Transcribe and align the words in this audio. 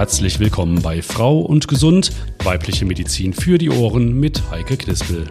herzlich 0.00 0.40
willkommen 0.40 0.80
bei 0.80 1.02
Frau 1.02 1.40
und 1.40 1.68
Gesund, 1.68 2.10
weibliche 2.42 2.86
Medizin 2.86 3.34
für 3.34 3.58
die 3.58 3.68
Ohren 3.68 4.18
mit 4.18 4.50
Heike 4.50 4.78
Knispel. 4.78 5.26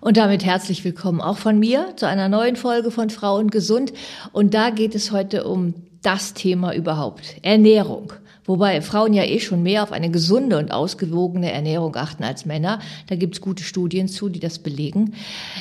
Und 0.00 0.16
damit 0.16 0.44
herzlich 0.44 0.84
willkommen 0.84 1.20
auch 1.20 1.38
von 1.38 1.58
mir 1.58 1.96
zu 1.96 2.06
einer 2.06 2.28
neuen 2.28 2.54
Folge 2.54 2.92
von 2.92 3.10
Frau 3.10 3.38
und 3.38 3.50
Gesund. 3.50 3.92
Und 4.30 4.54
da 4.54 4.70
geht 4.70 4.94
es 4.94 5.10
heute 5.10 5.42
um 5.42 5.74
das 6.02 6.32
Thema 6.32 6.76
überhaupt, 6.76 7.34
Ernährung. 7.42 8.12
Wobei 8.48 8.80
Frauen 8.80 9.12
ja 9.12 9.24
eh 9.24 9.40
schon 9.40 9.62
mehr 9.62 9.82
auf 9.82 9.92
eine 9.92 10.10
gesunde 10.10 10.56
und 10.58 10.72
ausgewogene 10.72 11.52
Ernährung 11.52 11.94
achten 11.96 12.24
als 12.24 12.46
Männer. 12.46 12.80
Da 13.06 13.14
gibt's 13.14 13.42
gute 13.42 13.62
Studien 13.62 14.08
zu, 14.08 14.30
die 14.30 14.40
das 14.40 14.58
belegen. 14.58 15.12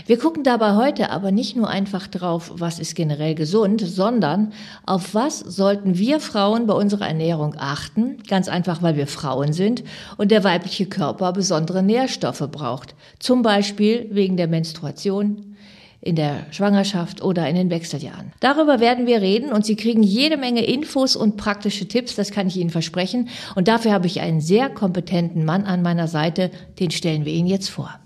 Wir 0.06 0.18
gucken 0.18 0.44
dabei 0.44 0.76
heute 0.76 1.12
aber 1.12 1.32
nicht 1.32 1.58
nur 1.58 1.68
einfach 1.68 2.08
drauf, 2.08 2.50
was 2.56 2.80
ist 2.80 2.96
generell 2.96 3.36
gesund, 3.36 3.82
sondern 3.82 4.54
auf 4.86 5.14
was 5.14 5.40
sollten 5.40 5.98
wir 5.98 6.22
Frauen 6.22 6.66
bei 6.66 6.74
unserer 6.74 7.10
Ernährung 7.10 7.56
achten. 7.58 8.24
Ganz 8.30 8.48
einfach, 8.48 8.82
weil 8.82 8.96
wir 8.96 9.08
Frauen 9.08 9.52
sind 9.52 9.84
und 10.16 10.32
der 10.32 10.46
weibliche 10.46 10.86
Körper 10.86 11.34
besondere 11.34 11.84
Nährstoffe 11.84 12.48
braucht. 12.50 12.96
Zum 13.20 13.42
Beispiel 13.42 14.08
wegen 14.12 14.38
der 14.38 14.48
Menstruation, 14.48 15.47
in 16.02 16.16
der 16.16 16.46
Schwangerschaft 16.52 17.22
oder 17.22 17.48
in 17.50 17.56
den 17.56 17.70
Wechseljahren. 17.70 18.32
Darüber 18.40 18.80
werden 18.80 19.08
wir 19.08 19.22
reden 19.22 19.52
und 19.52 19.66
Sie 19.66 19.76
kriegen 19.76 20.04
jede 20.04 20.38
Menge 20.38 20.64
Infos 20.66 21.16
und 21.16 21.38
praktische 21.38 21.88
Tipps, 21.88 22.16
das 22.16 22.32
kann 22.32 22.48
ich 22.48 22.58
Ihnen 22.58 22.70
versprechen. 22.70 23.30
Und 23.56 23.68
dafür 23.68 23.92
habe 23.92 24.08
ich 24.08 24.22
einen 24.22 24.42
sehr 24.42 24.70
kompetenten 24.70 25.44
Mann 25.46 25.64
an 25.64 25.82
meiner 25.82 26.08
Seite, 26.08 26.52
den 26.80 26.92
stellen 26.92 27.26
wir 27.26 27.34
Ihnen 27.34 27.48
jetzt 27.48 27.70
vor. 27.70 28.00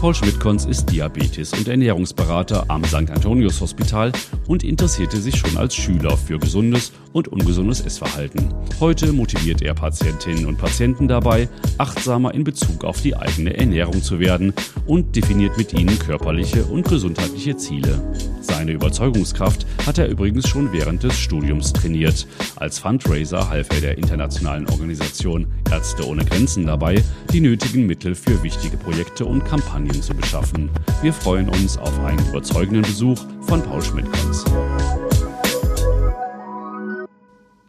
Paul 0.00 0.14
Schmidtkonz 0.14 0.64
ist 0.64 0.86
Diabetes- 0.86 1.52
und 1.52 1.68
Ernährungsberater 1.68 2.64
am 2.68 2.82
St. 2.84 3.10
Antonius 3.10 3.60
Hospital 3.60 4.12
und 4.48 4.64
interessierte 4.64 5.20
sich 5.20 5.36
schon 5.36 5.58
als 5.58 5.74
Schüler 5.74 6.16
für 6.16 6.38
gesundes 6.38 6.90
und 7.12 7.28
ungesundes 7.28 7.80
Essverhalten. 7.80 8.52
Heute 8.78 9.12
motiviert 9.12 9.62
er 9.62 9.74
Patientinnen 9.74 10.46
und 10.46 10.58
Patienten 10.58 11.08
dabei, 11.08 11.48
achtsamer 11.78 12.34
in 12.34 12.44
Bezug 12.44 12.84
auf 12.84 13.00
die 13.00 13.16
eigene 13.16 13.56
Ernährung 13.56 14.02
zu 14.02 14.20
werden 14.20 14.52
und 14.86 15.16
definiert 15.16 15.56
mit 15.56 15.72
ihnen 15.72 15.98
körperliche 15.98 16.64
und 16.64 16.88
gesundheitliche 16.88 17.56
Ziele. 17.56 18.00
Seine 18.40 18.72
Überzeugungskraft 18.72 19.66
hat 19.86 19.98
er 19.98 20.08
übrigens 20.08 20.48
schon 20.48 20.72
während 20.72 21.02
des 21.02 21.18
Studiums 21.18 21.72
trainiert. 21.72 22.26
Als 22.56 22.78
Fundraiser 22.78 23.48
half 23.48 23.68
er 23.70 23.80
der 23.80 23.98
internationalen 23.98 24.68
Organisation 24.68 25.46
Ärzte 25.70 26.06
ohne 26.06 26.24
Grenzen 26.24 26.66
dabei, 26.66 27.02
die 27.32 27.40
nötigen 27.40 27.86
Mittel 27.86 28.14
für 28.14 28.42
wichtige 28.42 28.76
Projekte 28.76 29.24
und 29.24 29.44
Kampagnen 29.44 30.02
zu 30.02 30.14
beschaffen. 30.14 30.70
Wir 31.02 31.12
freuen 31.12 31.48
uns 31.48 31.76
auf 31.78 31.98
einen 32.00 32.26
überzeugenden 32.28 32.82
Besuch 32.82 33.18
von 33.42 33.62
Paul 33.62 33.82
Schmidt-Konz. 33.82 34.44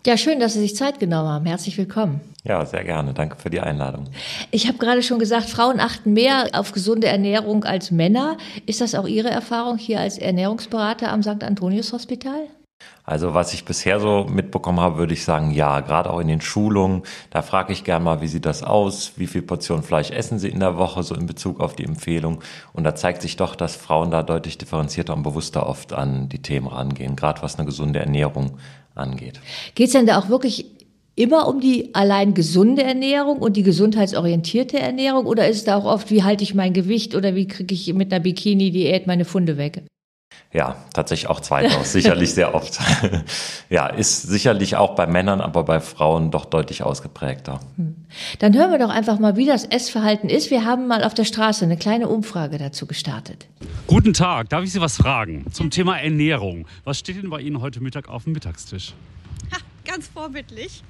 Ja, 0.06 0.18
schön, 0.18 0.40
dass 0.40 0.54
Sie 0.54 0.60
sich 0.60 0.76
Zeit 0.76 1.00
genommen 1.00 1.30
haben. 1.30 1.46
Herzlich 1.46 1.78
willkommen. 1.78 2.22
Ja, 2.44 2.66
sehr 2.66 2.84
gerne. 2.84 3.14
Danke 3.14 3.36
für 3.36 3.52
die 3.52 3.60
Einladung. 3.60 4.08
Ich 4.50 4.68
habe 4.68 4.80
gerade 4.80 5.04
schon 5.04 5.20
gesagt, 5.20 5.46
Frauen 5.48 5.80
achten 5.80 6.14
mehr 6.14 6.48
auf 6.54 6.72
gesunde 6.72 7.06
Ernährung 7.06 7.66
als 7.66 7.92
Männer. 7.92 8.38
Ist 8.66 8.82
das 8.82 8.96
auch 8.96 9.08
Ihre 9.08 9.30
Erfahrung 9.30 9.78
hier 9.78 10.00
als 10.00 10.18
Ernährungsberater 10.18 11.12
am 11.12 11.22
St. 11.22 11.44
Antonius 11.44 11.94
Hospital? 11.94 12.48
Also 13.04 13.34
was 13.34 13.54
ich 13.54 13.66
bisher 13.66 14.00
so 14.00 14.26
mitbekommen 14.30 14.80
habe, 14.80 14.98
würde 14.98 15.14
ich 15.14 15.24
sagen, 15.24 15.52
ja, 15.52 15.80
gerade 15.80 16.10
auch 16.10 16.20
in 16.20 16.28
den 16.28 16.42
Schulungen, 16.42 17.02
da 17.32 17.42
frage 17.42 17.74
ich 17.74 17.84
gerne 17.84 18.06
mal, 18.06 18.22
wie 18.22 18.28
sieht 18.28 18.46
das 18.46 18.64
aus, 18.64 19.14
wie 19.16 19.28
viel 19.28 19.42
Portionen 19.42 19.84
Fleisch 19.84 20.12
essen 20.12 20.40
Sie 20.40 20.50
in 20.50 20.60
der 20.60 20.78
Woche, 20.78 21.04
so 21.04 21.16
in 21.16 21.26
Bezug 21.26 21.60
auf 21.60 21.76
die 21.76 21.84
Empfehlung. 21.84 22.42
Und 22.74 22.84
da 22.84 22.96
zeigt 22.96 23.22
sich 23.22 23.36
doch, 23.38 23.56
dass 23.56 23.76
Frauen 23.76 24.12
da 24.12 24.24
deutlich 24.24 24.58
differenzierter 24.58 25.14
und 25.14 25.24
bewusster 25.24 25.68
oft 25.68 25.94
an 25.94 26.30
die 26.30 26.42
Themen 26.42 26.68
rangehen, 26.68 27.16
gerade 27.16 27.42
was 27.42 27.58
eine 27.58 27.66
gesunde 27.66 28.00
Ernährung 28.00 28.58
angeht. 28.94 29.40
Geht 29.76 29.88
es 29.88 29.94
denn 29.94 30.06
da 30.06 30.20
auch 30.20 30.30
wirklich 30.30 30.66
immer 31.16 31.48
um 31.48 31.60
die 31.60 31.94
allein 31.94 32.34
gesunde 32.34 32.84
Ernährung 32.84 33.40
und 33.40 33.58
die 33.58 33.64
gesundheitsorientierte 33.64 34.80
Ernährung 34.80 35.26
oder 35.26 35.48
ist 35.48 35.58
es 35.58 35.64
da 35.66 35.76
auch 35.76 35.86
oft, 35.86 36.10
wie 36.10 36.24
halte 36.24 36.44
ich 36.44 36.56
mein 36.56 36.74
Gewicht 36.74 37.16
oder 37.16 37.36
wie 37.36 37.48
kriege 37.48 37.74
ich 37.74 37.94
mit 37.94 38.14
einer 38.14 38.24
Bikini-Diät 38.24 39.08
meine 39.08 39.26
Funde 39.26 39.58
weg? 39.58 39.84
Ja, 40.54 40.76
tatsächlich 40.94 41.30
auch 41.30 41.40
zweitens, 41.40 41.94
sicherlich 41.94 42.34
sehr 42.34 42.54
oft. 42.54 42.78
ja, 43.70 43.88
ist 43.88 44.24
sicherlich 44.24 44.76
auch 44.76 44.96
bei 44.96 45.08
Männern, 45.08 45.40
aber 45.40 45.64
bei 45.64 45.80
Frauen 45.80 46.30
doch 46.30 46.44
deutlich 46.44 46.84
ausgeprägter. 46.84 47.62
Hm. 47.78 47.96
Dann 48.40 48.54
hören 48.54 48.70
wir 48.70 48.78
doch 48.78 48.90
einfach 48.90 49.18
mal, 49.18 49.38
wie 49.38 49.46
das 49.46 49.64
Essverhalten 49.64 50.30
ist. 50.30 50.52
Wir 50.52 50.66
haben 50.66 50.88
mal 50.88 51.06
auf 51.06 51.14
der 51.14 51.24
Straße 51.24 51.64
eine 51.64 51.78
kleine 51.78 52.10
Umfrage 52.10 52.58
dazu 52.58 52.86
gestartet. 52.86 53.48
Guten 53.88 54.12
Tag, 54.12 54.50
darf 54.50 54.66
ich 54.66 54.74
Sie 54.74 54.82
was 54.82 54.98
fragen 54.98 55.46
zum 55.54 55.70
Thema 55.70 55.98
Ernährung? 55.98 56.68
Was 56.84 57.00
steht 57.00 57.24
denn 57.24 57.30
bei 57.30 57.40
Ihnen 57.40 57.62
heute 57.62 57.82
Mittag 57.82 58.10
auf 58.10 58.26
dem 58.26 58.34
Mittagstisch? 58.34 58.94
Ganz 59.92 60.08
vorbildlich. 60.08 60.84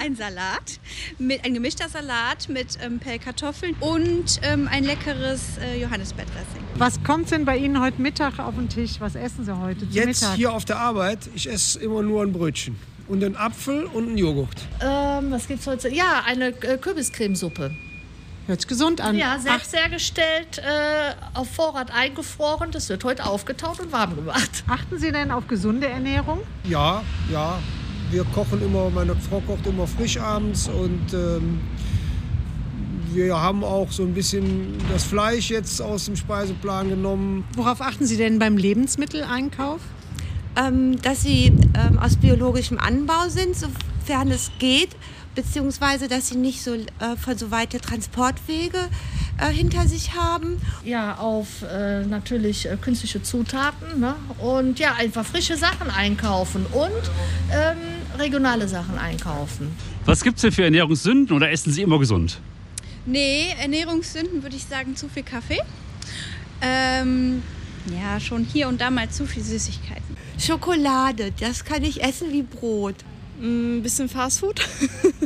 Ein 0.00 0.16
Salat, 0.16 0.80
mit, 1.18 1.44
ein 1.44 1.54
gemischter 1.54 1.88
Salat 1.88 2.48
mit 2.48 2.78
ähm, 2.82 2.98
Pellkartoffeln 2.98 3.76
und 3.78 4.40
ähm, 4.42 4.68
ein 4.68 4.82
leckeres 4.82 5.58
äh, 5.58 5.80
Johannisbeerdressing. 5.80 6.62
Was 6.76 7.00
kommt 7.04 7.30
denn 7.30 7.44
bei 7.44 7.56
Ihnen 7.56 7.80
heute 7.80 8.02
Mittag 8.02 8.40
auf 8.40 8.56
den 8.56 8.68
Tisch? 8.68 8.96
Was 8.98 9.14
essen 9.14 9.44
Sie 9.44 9.56
heute 9.56 9.84
Jetzt 9.90 10.22
Mittag? 10.22 10.34
hier 10.34 10.52
auf 10.52 10.64
der 10.64 10.78
Arbeit, 10.78 11.20
ich 11.34 11.48
esse 11.48 11.78
immer 11.78 12.02
nur 12.02 12.22
ein 12.22 12.32
Brötchen. 12.32 12.76
Und 13.06 13.22
einen 13.22 13.36
Apfel 13.36 13.84
und 13.84 14.08
einen 14.08 14.18
Joghurt. 14.18 14.60
Ähm, 14.80 15.30
was 15.30 15.46
gibt's 15.46 15.66
heute? 15.66 15.88
Ja, 15.88 16.24
eine 16.26 16.48
äh, 16.48 16.78
Kürbiscremesuppe. 16.78 17.70
Hört 18.46 18.60
sich 18.60 18.68
gesund 18.68 19.00
an. 19.00 19.16
Ja, 19.16 19.38
selbst 19.38 19.74
hergestellt, 19.74 20.58
äh, 20.58 21.14
auf 21.34 21.48
Vorrat 21.50 21.92
eingefroren. 21.94 22.70
Das 22.70 22.88
wird 22.88 23.04
heute 23.04 23.24
aufgetaut 23.24 23.78
und 23.80 23.92
warm 23.92 24.16
gemacht. 24.16 24.64
Achten 24.66 24.98
Sie 24.98 25.12
denn 25.12 25.30
auf 25.30 25.46
gesunde 25.46 25.86
Ernährung? 25.86 26.40
Ja, 26.64 27.02
ja 27.30 27.58
wir 28.10 28.24
kochen 28.24 28.62
immer, 28.62 28.90
meine 28.90 29.14
Frau 29.16 29.40
kocht 29.40 29.66
immer 29.66 29.86
frisch 29.86 30.18
abends 30.18 30.68
und 30.68 31.12
ähm, 31.12 31.60
wir 33.12 33.40
haben 33.40 33.64
auch 33.64 33.90
so 33.90 34.02
ein 34.02 34.14
bisschen 34.14 34.74
das 34.92 35.04
Fleisch 35.04 35.50
jetzt 35.50 35.80
aus 35.80 36.06
dem 36.06 36.16
Speiseplan 36.16 36.90
genommen. 36.90 37.44
Worauf 37.54 37.80
achten 37.80 38.06
Sie 38.06 38.16
denn 38.16 38.38
beim 38.38 38.56
Lebensmitteleinkauf? 38.56 39.80
Ähm, 40.56 41.00
dass 41.02 41.22
sie 41.22 41.52
ähm, 41.74 41.98
aus 41.98 42.16
biologischem 42.16 42.78
Anbau 42.78 43.28
sind, 43.28 43.54
sofern 43.54 44.30
es 44.30 44.50
geht, 44.58 44.90
beziehungsweise 45.34 46.08
dass 46.08 46.28
sie 46.28 46.36
nicht 46.36 46.62
so 46.62 46.74
äh, 46.74 47.16
von 47.16 47.38
so 47.38 47.52
weite 47.52 47.80
Transportwege 47.80 48.78
äh, 49.38 49.52
hinter 49.52 49.86
sich 49.86 50.14
haben. 50.14 50.60
Ja, 50.84 51.16
auf 51.16 51.62
äh, 51.62 52.04
natürlich 52.04 52.66
äh, 52.66 52.76
künstliche 52.80 53.22
Zutaten 53.22 54.00
ne? 54.00 54.16
und 54.38 54.80
ja, 54.80 54.94
einfach 54.94 55.24
frische 55.24 55.56
Sachen 55.56 55.90
einkaufen 55.90 56.66
und 56.72 56.90
ähm, 57.52 57.76
regionale 58.18 58.68
Sachen 58.68 58.98
einkaufen. 58.98 59.68
Was 60.04 60.22
gibt 60.22 60.36
es 60.36 60.42
denn 60.42 60.52
für 60.52 60.64
Ernährungssünden 60.64 61.34
oder 61.34 61.50
essen 61.50 61.72
Sie 61.72 61.82
immer 61.82 61.98
gesund? 61.98 62.40
Nee, 63.06 63.54
Ernährungssünden 63.60 64.42
würde 64.42 64.56
ich 64.56 64.64
sagen 64.64 64.96
zu 64.96 65.08
viel 65.08 65.22
Kaffee. 65.22 65.60
Ähm, 66.60 67.42
ja, 67.92 68.20
schon 68.20 68.44
hier 68.44 68.68
und 68.68 68.80
da 68.80 68.90
mal 68.90 69.08
zu 69.08 69.26
viel 69.26 69.42
Süßigkeiten. 69.42 70.16
Schokolade, 70.38 71.32
das 71.40 71.64
kann 71.64 71.82
ich 71.82 72.02
essen 72.02 72.32
wie 72.32 72.42
Brot. 72.42 72.96
Ein 73.40 73.78
mm, 73.78 73.82
bisschen 73.82 74.08
Fastfood. 74.08 74.60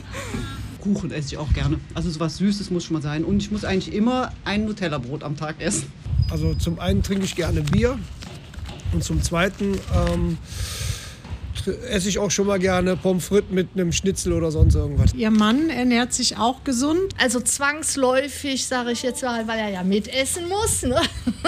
Kuchen 0.80 1.10
esse 1.12 1.28
ich 1.34 1.38
auch 1.38 1.52
gerne. 1.52 1.78
Also 1.94 2.10
sowas 2.10 2.38
Süßes 2.38 2.70
muss 2.70 2.84
schon 2.84 2.94
mal 2.94 3.02
sein. 3.02 3.24
Und 3.24 3.38
ich 3.42 3.50
muss 3.50 3.64
eigentlich 3.64 3.94
immer 3.94 4.32
ein 4.44 4.64
Nutella-Brot 4.64 5.22
am 5.22 5.36
Tag 5.36 5.60
essen. 5.60 5.92
Also 6.30 6.54
zum 6.54 6.78
einen 6.78 7.02
trinke 7.02 7.24
ich 7.24 7.36
gerne 7.36 7.62
Bier 7.62 7.98
und 8.92 9.04
zum 9.04 9.22
zweiten 9.22 9.78
ähm, 9.94 10.38
esse 11.66 12.08
ich 12.08 12.18
auch 12.18 12.30
schon 12.30 12.46
mal 12.46 12.58
gerne 12.58 12.96
Pommes 12.96 13.26
frites 13.26 13.50
mit 13.50 13.68
einem 13.74 13.92
Schnitzel 13.92 14.32
oder 14.32 14.50
sonst 14.50 14.74
irgendwas. 14.74 15.12
Ihr 15.14 15.30
Mann 15.30 15.70
ernährt 15.70 16.12
sich 16.12 16.36
auch 16.36 16.64
gesund? 16.64 17.14
Also 17.18 17.40
zwangsläufig, 17.40 18.66
sage 18.66 18.92
ich 18.92 19.02
jetzt 19.02 19.22
mal, 19.22 19.46
weil 19.48 19.58
er 19.58 19.68
ja 19.68 19.82
mitessen 19.82 20.48
muss. 20.48 20.82
Ne? 20.82 21.00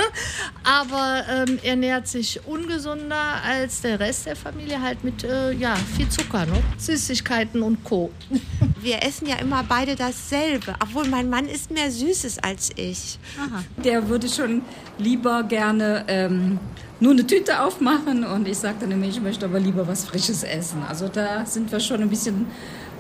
Aber 0.65 1.25
ähm, 1.29 1.59
ernährt 1.63 2.09
sich 2.09 2.41
ungesunder 2.47 3.43
als 3.45 3.83
der 3.83 4.01
Rest 4.01 4.27
der 4.27 4.37
Familie, 4.37 4.81
halt 4.81 5.05
mit 5.05 5.25
äh, 5.25 5.53
ja, 5.53 5.75
viel 5.97 6.09
Zucker, 6.09 6.47
ne? 6.47 6.63
Süßigkeiten 6.79 7.63
und 7.63 7.85
Co. 7.85 8.11
Wir 8.81 9.03
essen 9.03 9.27
ja 9.27 9.37
immer 9.37 9.65
beide 9.67 9.97
dasselbe, 9.97 10.75
obwohl 10.81 11.09
mein 11.09 11.31
Mann 11.31 11.47
isst 11.47 11.71
mehr 11.71 11.91
Süßes 11.91 12.39
als 12.39 12.71
ich. 12.77 13.19
Aha. 13.39 13.65
Der 13.83 14.09
würde 14.09 14.29
schon 14.29 14.63
lieber 14.99 15.43
gerne 15.45 16.05
ähm, 16.09 16.59
nur 17.05 17.12
eine 17.12 17.27
Tüte 17.27 17.61
aufmachen 17.61 18.25
und 18.25 18.49
ich 18.49 18.56
sagte 18.56 18.87
nämlich, 18.87 19.17
ich 19.17 19.23
möchte 19.23 19.45
aber 19.45 19.61
lieber 19.61 19.87
was 19.87 20.06
Frisches 20.06 20.43
essen. 20.43 20.83
Also 20.89 21.06
da 21.09 21.45
sind 21.45 21.71
wir 21.71 21.79
schon 21.79 22.01
ein 22.01 22.09
bisschen 22.09 22.47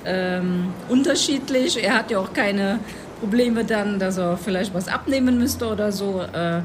ähm, 0.04 0.74
unterschiedlich. 0.90 1.82
Er 1.82 1.94
hat 1.94 2.10
ja 2.10 2.18
auch 2.18 2.34
keine 2.34 2.80
Probleme 3.20 3.64
dann, 3.64 3.98
dass 3.98 4.18
er 4.18 4.36
vielleicht 4.36 4.74
was 4.74 4.88
abnehmen 4.88 5.38
müsste 5.38 5.66
oder 5.66 5.90
so. 5.90 6.20
Äh, 6.20 6.60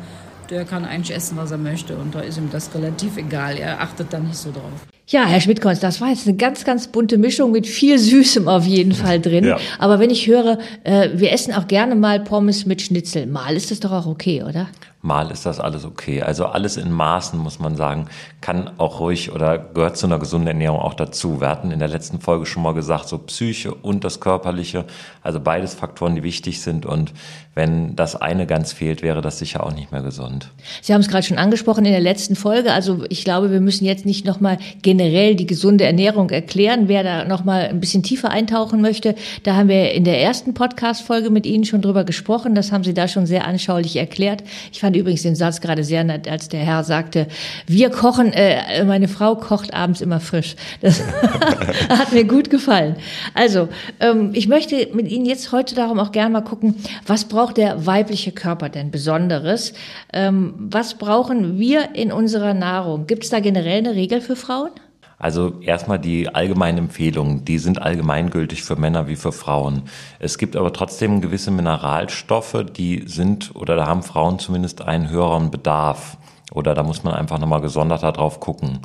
der 0.49 0.65
kann 0.65 0.83
eigentlich 0.83 1.15
essen, 1.15 1.37
was 1.37 1.51
er 1.51 1.59
möchte 1.59 1.95
und 1.95 2.13
da 2.13 2.19
ist 2.19 2.37
ihm 2.37 2.49
das 2.51 2.73
relativ 2.75 3.15
egal. 3.15 3.57
Er 3.57 3.79
achtet 3.79 4.11
da 4.11 4.19
nicht 4.19 4.37
so 4.37 4.51
drauf. 4.51 4.98
Ja, 5.11 5.25
Herr 5.25 5.41
Schmidtkonz, 5.41 5.79
das 5.79 6.01
war 6.01 6.09
jetzt 6.09 6.27
eine 6.27 6.37
ganz, 6.37 6.65
ganz 6.65 6.87
bunte 6.87 7.17
Mischung 7.17 7.51
mit 7.51 7.65
viel 7.65 7.97
Süßem 7.97 8.47
auf 8.47 8.65
jeden 8.65 8.91
Fall 8.91 9.19
drin. 9.19 9.43
Ja. 9.43 9.57
Aber 9.79 9.97
wenn 9.97 10.11
ich 10.11 10.27
höre, 10.27 10.59
äh, 10.83 11.09
wir 11.15 11.31
essen 11.31 11.51
auch 11.51 11.67
gerne 11.67 11.95
mal 11.95 12.19
Pommes 12.19 12.67
mit 12.67 12.83
Schnitzel, 12.83 13.25
mal 13.25 13.55
ist 13.55 13.71
das 13.71 13.79
doch 13.79 13.91
auch 13.91 14.05
okay, 14.05 14.43
oder? 14.43 14.67
Mal 15.01 15.31
ist 15.31 15.45
das 15.45 15.61
alles 15.61 15.85
okay. 15.85 16.21
Also 16.21 16.47
alles 16.47 16.75
in 16.75 16.91
Maßen, 16.91 17.39
muss 17.39 17.59
man 17.59 17.77
sagen, 17.77 18.09
kann 18.41 18.69
auch 18.79 18.99
ruhig 18.99 19.31
oder 19.31 19.57
gehört 19.57 19.95
zu 19.95 20.07
einer 20.07 20.19
gesunden 20.19 20.47
Ernährung 20.47 20.79
auch 20.79 20.93
dazu. 20.93 21.39
Wir 21.39 21.47
hatten 21.47 21.71
in 21.71 21.79
der 21.79 21.87
letzten 21.87 22.19
Folge 22.19 22.45
schon 22.45 22.63
mal 22.63 22.73
gesagt, 22.73 23.07
so 23.07 23.17
Psyche 23.17 23.73
und 23.73 24.03
das 24.03 24.19
Körperliche, 24.19 24.83
also 25.21 25.39
beides 25.39 25.73
Faktoren, 25.73 26.15
die 26.15 26.23
wichtig 26.23 26.61
sind. 26.61 26.85
Und 26.85 27.13
wenn 27.55 27.95
das 27.95 28.17
eine 28.17 28.45
ganz 28.45 28.73
fehlt, 28.73 29.01
wäre 29.01 29.21
das 29.21 29.39
sicher 29.39 29.63
auch 29.65 29.73
nicht 29.73 29.93
mehr 29.93 30.01
gesund. 30.01 30.51
Sie 30.81 30.93
haben 30.93 30.99
es 30.99 31.07
gerade 31.07 31.23
schon 31.25 31.37
angesprochen 31.37 31.85
in 31.85 31.93
der 31.93 32.01
letzten 32.01 32.35
Folge. 32.35 32.73
Also 32.73 33.05
ich 33.07 33.23
glaube, 33.23 33.51
wir 33.51 33.61
müssen 33.61 33.85
jetzt 33.85 34.05
nicht 34.05 34.25
nochmal 34.25 34.57
generell 34.99 35.35
die 35.35 35.45
gesunde 35.45 35.85
Ernährung 35.85 36.29
erklären. 36.29 36.89
Wer 36.89 37.03
da 37.03 37.23
nochmal 37.23 37.69
ein 37.69 37.79
bisschen 37.79 38.03
tiefer 38.03 38.31
eintauchen 38.31 38.81
möchte, 38.81 39.15
da 39.43 39.55
haben 39.55 39.69
wir 39.69 39.93
in 39.93 40.03
der 40.03 40.21
ersten 40.21 40.53
Podcast-Folge 40.53 41.29
mit 41.29 41.45
Ihnen 41.45 41.63
schon 41.63 41.81
drüber 41.81 42.03
gesprochen. 42.03 42.53
Das 42.53 42.73
haben 42.73 42.83
Sie 42.83 42.93
da 42.93 43.07
schon 43.07 43.25
sehr 43.25 43.47
anschaulich 43.47 43.95
erklärt. 43.95 44.43
Ich 44.73 44.81
fand 44.81 44.97
übrigens 44.97 45.23
den 45.23 45.35
Satz 45.35 45.61
gerade 45.61 45.85
sehr 45.85 46.03
nett, 46.03 46.27
als 46.27 46.49
der 46.49 46.59
Herr 46.59 46.83
sagte, 46.83 47.27
wir 47.65 47.91
kochen, 47.91 48.33
äh, 48.33 48.83
meine 48.83 49.07
Frau 49.07 49.35
kocht 49.35 49.73
abends 49.73 50.01
immer 50.01 50.19
frisch. 50.19 50.57
Das 50.81 51.01
hat 51.89 52.11
mir 52.11 52.25
gut 52.25 52.49
gefallen. 52.49 52.97
Also, 53.33 53.69
ähm, 54.01 54.31
ich 54.33 54.49
möchte 54.49 54.89
mit 54.93 55.09
Ihnen 55.09 55.25
jetzt 55.25 55.53
heute 55.53 55.75
darum 55.75 55.99
auch 55.99 56.11
gerne 56.11 56.33
mal 56.33 56.41
gucken, 56.41 56.75
was 57.07 57.25
braucht 57.25 57.55
der 57.55 57.85
weibliche 57.85 58.33
Körper 58.33 58.67
denn 58.67 58.91
Besonderes? 58.91 59.71
Ähm, 60.11 60.55
was 60.57 60.95
brauchen 60.95 61.57
wir 61.57 61.95
in 61.95 62.11
unserer 62.11 62.53
Nahrung? 62.53 63.07
Gibt 63.07 63.23
es 63.23 63.29
da 63.29 63.39
generell 63.39 63.77
eine 63.77 63.95
Regel 63.95 64.19
für 64.19 64.35
Frauen? 64.35 64.71
Also 65.19 65.59
erstmal 65.59 65.99
die 65.99 66.33
allgemeinen 66.33 66.77
Empfehlungen, 66.77 67.43
die 67.43 67.59
sind 67.59 67.81
allgemeingültig 67.81 68.63
für 68.63 68.77
Männer 68.77 69.07
wie 69.09 69.17
für 69.17 69.33
Frauen. 69.33 69.83
Es 70.17 70.37
gibt 70.37 70.55
aber 70.55 70.71
trotzdem 70.71 71.19
gewisse 71.19 71.51
Mineralstoffe, 71.51 72.65
die 72.75 73.03
sind 73.05 73.53
oder 73.53 73.75
da 73.75 73.85
haben 73.85 74.01
Frauen 74.01 74.39
zumindest 74.39 74.81
einen 74.81 75.09
höheren 75.09 75.51
Bedarf. 75.51 76.17
Oder 76.51 76.73
da 76.73 76.83
muss 76.83 77.03
man 77.03 77.13
einfach 77.13 77.37
nochmal 77.37 77.61
gesonderter 77.61 78.11
drauf 78.13 78.39
gucken. 78.39 78.79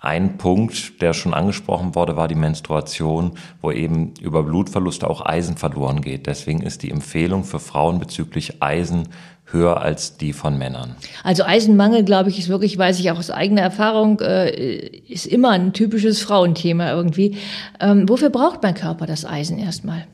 Ein 0.00 0.38
Punkt, 0.38 1.00
der 1.02 1.14
schon 1.14 1.34
angesprochen 1.34 1.94
wurde, 1.94 2.16
war 2.16 2.28
die 2.28 2.34
Menstruation, 2.34 3.32
wo 3.60 3.70
eben 3.70 4.14
über 4.20 4.42
Blutverluste 4.42 5.08
auch 5.08 5.24
Eisen 5.24 5.56
verloren 5.56 6.00
geht. 6.00 6.26
Deswegen 6.26 6.62
ist 6.62 6.82
die 6.82 6.90
Empfehlung 6.90 7.44
für 7.44 7.58
Frauen 7.60 7.98
bezüglich 7.98 8.62
Eisen 8.62 9.08
höher 9.56 9.80
als 9.80 10.16
die 10.16 10.32
von 10.32 10.58
Männern. 10.58 10.94
Also 11.24 11.44
Eisenmangel, 11.44 12.04
glaube 12.04 12.30
ich, 12.30 12.38
ist 12.38 12.48
wirklich, 12.48 12.78
weiß 12.78 13.00
ich 13.00 13.10
auch 13.10 13.18
aus 13.18 13.30
eigener 13.30 13.62
Erfahrung, 13.62 14.20
äh, 14.20 14.50
ist 15.08 15.26
immer 15.26 15.50
ein 15.50 15.72
typisches 15.72 16.22
Frauenthema 16.22 16.92
irgendwie. 16.92 17.36
Ähm, 17.80 18.08
wofür 18.08 18.30
braucht 18.30 18.62
mein 18.62 18.74
Körper 18.74 19.06
das 19.06 19.24
Eisen 19.24 19.58
erstmal? 19.58 20.06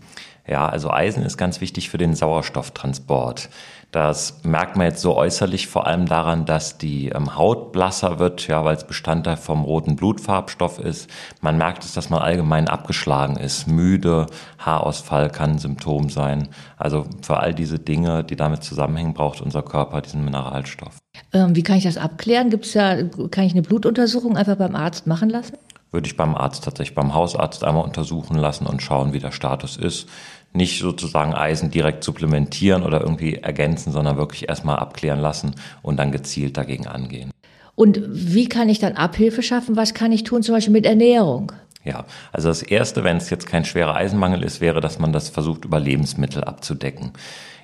Ja, 0.47 0.69
also 0.69 0.91
Eisen 0.91 1.25
ist 1.25 1.37
ganz 1.37 1.61
wichtig 1.61 1.91
für 1.91 1.99
den 1.99 2.15
Sauerstofftransport. 2.15 3.49
Das 3.93 4.41
merkt 4.43 4.75
man 4.77 4.87
jetzt 4.87 5.03
so 5.03 5.15
äußerlich 5.15 5.67
vor 5.67 5.87
allem 5.87 6.07
daran, 6.07 6.47
dass 6.47 6.79
die 6.79 7.11
ähm, 7.11 7.37
Haut 7.37 7.73
blasser 7.73 8.19
wird, 8.19 8.49
ja, 8.49 8.65
weil 8.65 8.75
es 8.75 8.87
Bestandteil 8.87 9.37
vom 9.37 9.65
roten 9.65 9.97
Blutfarbstoff 9.97 10.79
ist. 10.79 11.11
Man 11.43 11.59
merkt 11.59 11.85
es, 11.85 11.93
dass 11.93 12.09
man 12.09 12.23
allgemein 12.23 12.69
abgeschlagen 12.69 13.37
ist. 13.37 13.69
Müde, 13.69 14.29
Haarausfall 14.59 15.29
kann 15.29 15.51
ein 15.51 15.59
Symptom 15.59 16.09
sein. 16.09 16.49
Also 16.79 17.05
für 17.21 17.41
all 17.41 17.53
diese 17.53 17.79
Dinge, 17.79 18.25
die 18.25 18.35
damit 18.35 18.65
zusammenhängen, 18.65 19.13
braucht 19.13 19.43
unser 19.43 19.63
Körper 19.63 20.01
diesen 20.01 20.25
Mineralstoff. 20.25 20.97
Ähm, 21.35 21.55
wie 21.55 21.63
kann 21.63 21.77
ich 21.77 21.85
das 21.85 21.99
abklären? 21.99 22.49
Gibt's 22.49 22.73
ja, 22.73 22.97
kann 23.31 23.45
ich 23.45 23.53
eine 23.53 23.61
Blutuntersuchung 23.61 24.39
einfach 24.39 24.57
beim 24.57 24.75
Arzt 24.75 25.07
machen 25.07 25.29
lassen? 25.29 25.59
Würde 25.91 26.07
ich 26.07 26.17
beim 26.17 26.35
Arzt 26.35 26.65
tatsächlich 26.65 26.95
beim 26.95 27.13
Hausarzt 27.13 27.63
einmal 27.63 27.85
untersuchen 27.85 28.39
lassen 28.39 28.67
und 28.67 28.81
schauen, 28.81 29.13
wie 29.13 29.19
der 29.19 29.33
Status 29.33 29.77
ist 29.77 30.09
nicht 30.53 30.81
sozusagen 30.81 31.35
Eisen 31.35 31.71
direkt 31.71 32.05
supplementieren 32.05 32.83
oder 32.83 33.01
irgendwie 33.01 33.37
ergänzen, 33.37 33.93
sondern 33.93 34.17
wirklich 34.17 34.49
erstmal 34.49 34.77
abklären 34.77 35.21
lassen 35.21 35.55
und 35.83 35.97
dann 35.97 36.13
gezielt 36.13 36.57
dagegen 36.57 36.87
angehen. 36.87 37.31
Und 37.75 38.01
wie 38.07 38.49
kann 38.49 38.69
ich 38.69 38.79
dann 38.79 38.95
Abhilfe 38.95 39.43
schaffen? 39.43 39.77
Was 39.77 39.95
kann 39.95 40.13
ich 40.13 40.25
tun, 40.25 40.43
zum 40.43 40.55
Beispiel 40.55 40.73
mit 40.73 40.85
Ernährung? 40.85 41.53
Ja, 41.85 42.05
also 42.31 42.49
das 42.49 42.63
Erste, 42.63 43.03
wenn 43.03 43.17
es 43.17 43.31
jetzt 43.31 43.47
kein 43.47 43.65
schwerer 43.65 43.97
Eisenmangel 43.97 44.43
ist, 44.43 44.61
wäre, 44.61 44.81
dass 44.81 44.99
man 44.99 45.13
das 45.13 45.31
versucht, 45.31 45.65
über 45.65 45.81
Lebensmittel 45.81 46.45
abzudecken. 46.45 47.13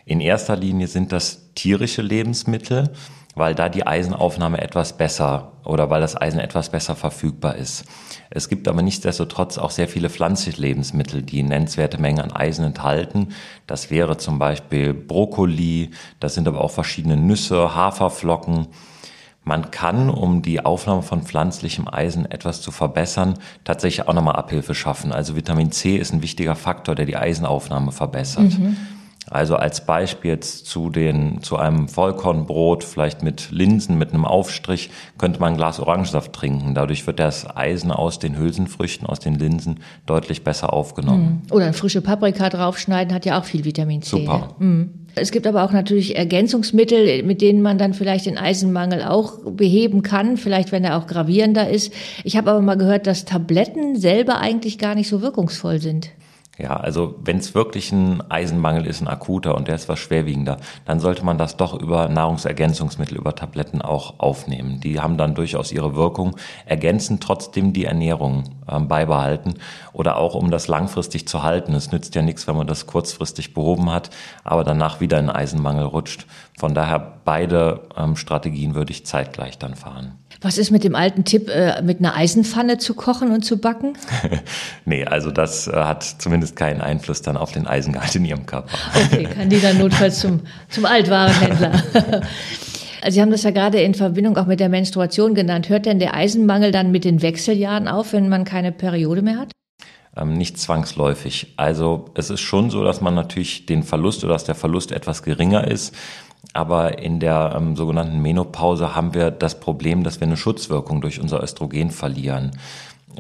In 0.06 0.20
erster 0.20 0.56
Linie 0.56 0.86
sind 0.88 1.12
das 1.12 1.52
tierische 1.54 2.02
Lebensmittel, 2.02 2.90
weil 3.38 3.54
da 3.54 3.68
die 3.68 3.86
Eisenaufnahme 3.86 4.60
etwas 4.60 4.96
besser 4.96 5.52
oder 5.64 5.90
weil 5.90 6.00
das 6.00 6.20
Eisen 6.20 6.40
etwas 6.40 6.70
besser 6.70 6.96
verfügbar 6.96 7.56
ist. 7.56 7.84
Es 8.30 8.48
gibt 8.48 8.68
aber 8.68 8.82
nichtsdestotrotz 8.82 9.58
auch 9.58 9.70
sehr 9.70 9.88
viele 9.88 10.10
pflanzliche 10.10 10.60
Lebensmittel, 10.60 11.22
die 11.22 11.42
nennenswerte 11.42 11.98
Mengen 11.98 12.20
an 12.20 12.32
Eisen 12.32 12.64
enthalten. 12.64 13.28
Das 13.66 13.90
wäre 13.90 14.16
zum 14.16 14.38
Beispiel 14.38 14.94
Brokkoli, 14.94 15.90
das 16.20 16.34
sind 16.34 16.48
aber 16.48 16.60
auch 16.60 16.70
verschiedene 16.70 17.16
Nüsse, 17.16 17.74
Haferflocken. 17.74 18.68
Man 19.44 19.70
kann, 19.70 20.10
um 20.10 20.42
die 20.42 20.62
Aufnahme 20.62 21.02
von 21.02 21.22
pflanzlichem 21.22 21.88
Eisen 21.88 22.30
etwas 22.30 22.60
zu 22.60 22.70
verbessern, 22.70 23.34
tatsächlich 23.64 24.06
auch 24.06 24.12
nochmal 24.12 24.36
Abhilfe 24.36 24.74
schaffen. 24.74 25.10
Also 25.10 25.36
Vitamin 25.36 25.72
C 25.72 25.96
ist 25.96 26.12
ein 26.12 26.20
wichtiger 26.20 26.54
Faktor, 26.54 26.94
der 26.94 27.06
die 27.06 27.16
Eisenaufnahme 27.16 27.92
verbessert. 27.92 28.58
Mhm. 28.58 28.76
Also 29.30 29.56
als 29.56 29.84
Beispiel 29.84 30.30
jetzt 30.30 30.66
zu 30.66 30.90
den, 30.90 31.42
zu 31.42 31.56
einem 31.56 31.88
Vollkornbrot, 31.88 32.84
vielleicht 32.84 33.22
mit 33.22 33.50
Linsen, 33.50 33.98
mit 33.98 34.12
einem 34.12 34.24
Aufstrich, 34.24 34.90
könnte 35.18 35.40
man 35.40 35.52
ein 35.52 35.56
Glas 35.56 35.80
Orangensaft 35.80 36.32
trinken. 36.32 36.74
Dadurch 36.74 37.06
wird 37.06 37.18
das 37.18 37.46
Eisen 37.56 37.90
aus 37.90 38.18
den 38.18 38.38
Hülsenfrüchten, 38.38 39.06
aus 39.06 39.18
den 39.20 39.34
Linsen 39.34 39.80
deutlich 40.06 40.44
besser 40.44 40.72
aufgenommen. 40.72 41.42
Mhm. 41.44 41.52
Oder 41.52 41.64
eine 41.66 41.74
frische 41.74 42.00
Paprika 42.00 42.48
draufschneiden, 42.48 43.14
hat 43.14 43.26
ja 43.26 43.38
auch 43.38 43.44
viel 43.44 43.64
Vitamin 43.64 44.02
C. 44.02 44.18
Super. 44.18 44.54
Mhm. 44.58 44.90
Es 45.14 45.32
gibt 45.32 45.46
aber 45.46 45.64
auch 45.64 45.72
natürlich 45.72 46.16
Ergänzungsmittel, 46.16 47.22
mit 47.24 47.40
denen 47.40 47.60
man 47.60 47.76
dann 47.76 47.92
vielleicht 47.92 48.26
den 48.26 48.38
Eisenmangel 48.38 49.02
auch 49.02 49.38
beheben 49.50 50.02
kann, 50.02 50.36
vielleicht 50.36 50.70
wenn 50.70 50.84
er 50.84 50.96
auch 50.96 51.06
gravierender 51.06 51.68
ist. 51.68 51.92
Ich 52.24 52.36
habe 52.36 52.50
aber 52.50 52.60
mal 52.60 52.76
gehört, 52.76 53.06
dass 53.06 53.24
Tabletten 53.24 53.96
selber 53.96 54.38
eigentlich 54.38 54.78
gar 54.78 54.94
nicht 54.94 55.08
so 55.08 55.20
wirkungsvoll 55.20 55.80
sind. 55.80 56.10
Ja, 56.58 56.76
also 56.76 57.14
wenn 57.22 57.38
es 57.38 57.54
wirklich 57.54 57.92
ein 57.92 58.20
Eisenmangel 58.30 58.84
ist, 58.84 59.00
ein 59.00 59.06
akuter 59.06 59.54
und 59.54 59.68
der 59.68 59.76
ist 59.76 59.88
was 59.88 60.00
schwerwiegender, 60.00 60.56
dann 60.86 60.98
sollte 60.98 61.24
man 61.24 61.38
das 61.38 61.56
doch 61.56 61.80
über 61.80 62.08
Nahrungsergänzungsmittel, 62.08 63.16
über 63.16 63.36
Tabletten 63.36 63.80
auch 63.80 64.18
aufnehmen. 64.18 64.80
Die 64.80 64.98
haben 64.98 65.16
dann 65.16 65.36
durchaus 65.36 65.70
ihre 65.70 65.94
Wirkung, 65.94 66.36
ergänzen 66.66 67.20
trotzdem 67.20 67.72
die 67.72 67.84
Ernährung 67.84 68.42
äh, 68.66 68.80
beibehalten 68.80 69.54
oder 69.92 70.16
auch 70.16 70.34
um 70.34 70.50
das 70.50 70.66
langfristig 70.66 71.28
zu 71.28 71.44
halten. 71.44 71.74
Es 71.74 71.92
nützt 71.92 72.16
ja 72.16 72.22
nichts, 72.22 72.48
wenn 72.48 72.56
man 72.56 72.66
das 72.66 72.86
kurzfristig 72.86 73.54
behoben 73.54 73.92
hat, 73.92 74.10
aber 74.42 74.64
danach 74.64 75.00
wieder 75.00 75.20
in 75.20 75.30
Eisenmangel 75.30 75.84
rutscht. 75.84 76.26
Von 76.58 76.74
daher 76.74 77.20
beide 77.24 77.82
ähm, 77.96 78.16
Strategien 78.16 78.74
würde 78.74 78.90
ich 78.90 79.06
zeitgleich 79.06 79.58
dann 79.58 79.76
fahren. 79.76 80.18
Was 80.40 80.56
ist 80.56 80.70
mit 80.70 80.84
dem 80.84 80.94
alten 80.94 81.24
Tipp, 81.24 81.48
äh, 81.48 81.82
mit 81.82 81.98
einer 81.98 82.14
Eisenpfanne 82.14 82.78
zu 82.78 82.94
kochen 82.94 83.32
und 83.32 83.44
zu 83.44 83.58
backen? 83.58 83.94
nee, 84.84 85.04
also 85.04 85.32
das 85.32 85.66
äh, 85.66 85.72
hat 85.72 86.04
zumindest 86.04 86.47
keinen 86.56 86.80
Einfluss 86.80 87.22
dann 87.22 87.36
auf 87.36 87.52
den 87.52 87.66
Eisengehalt 87.66 88.14
in 88.14 88.24
Ihrem 88.24 88.46
Körper. 88.46 88.76
okay, 88.94 89.24
kann 89.24 89.48
die 89.48 89.60
dann 89.60 89.78
notfalls 89.78 90.20
zum, 90.20 90.40
zum 90.68 90.84
Altwarenhändler. 90.84 91.82
Also 93.00 93.14
Sie 93.14 93.22
haben 93.22 93.30
das 93.30 93.44
ja 93.44 93.52
gerade 93.52 93.80
in 93.80 93.94
Verbindung 93.94 94.36
auch 94.36 94.46
mit 94.46 94.60
der 94.60 94.68
Menstruation 94.68 95.34
genannt. 95.34 95.68
Hört 95.68 95.86
denn 95.86 95.98
der 96.00 96.14
Eisenmangel 96.14 96.72
dann 96.72 96.90
mit 96.90 97.04
den 97.04 97.22
Wechseljahren 97.22 97.86
auf, 97.86 98.12
wenn 98.12 98.28
man 98.28 98.44
keine 98.44 98.72
Periode 98.72 99.22
mehr 99.22 99.38
hat? 99.38 99.52
Ähm, 100.16 100.34
nicht 100.34 100.58
zwangsläufig. 100.58 101.54
Also 101.56 102.10
es 102.14 102.30
ist 102.30 102.40
schon 102.40 102.70
so, 102.70 102.82
dass 102.82 103.00
man 103.00 103.14
natürlich 103.14 103.66
den 103.66 103.82
Verlust 103.82 104.24
oder 104.24 104.32
dass 104.32 104.44
der 104.44 104.56
Verlust 104.56 104.92
etwas 104.92 105.22
geringer 105.22 105.66
ist. 105.68 105.94
Aber 106.54 106.98
in 106.98 107.20
der 107.20 107.54
ähm, 107.56 107.76
sogenannten 107.76 108.20
Menopause 108.20 108.94
haben 108.94 109.14
wir 109.14 109.30
das 109.30 109.60
Problem, 109.60 110.02
dass 110.02 110.20
wir 110.20 110.26
eine 110.26 110.36
Schutzwirkung 110.36 111.00
durch 111.00 111.20
unser 111.20 111.42
Östrogen 111.42 111.90
verlieren. 111.90 112.52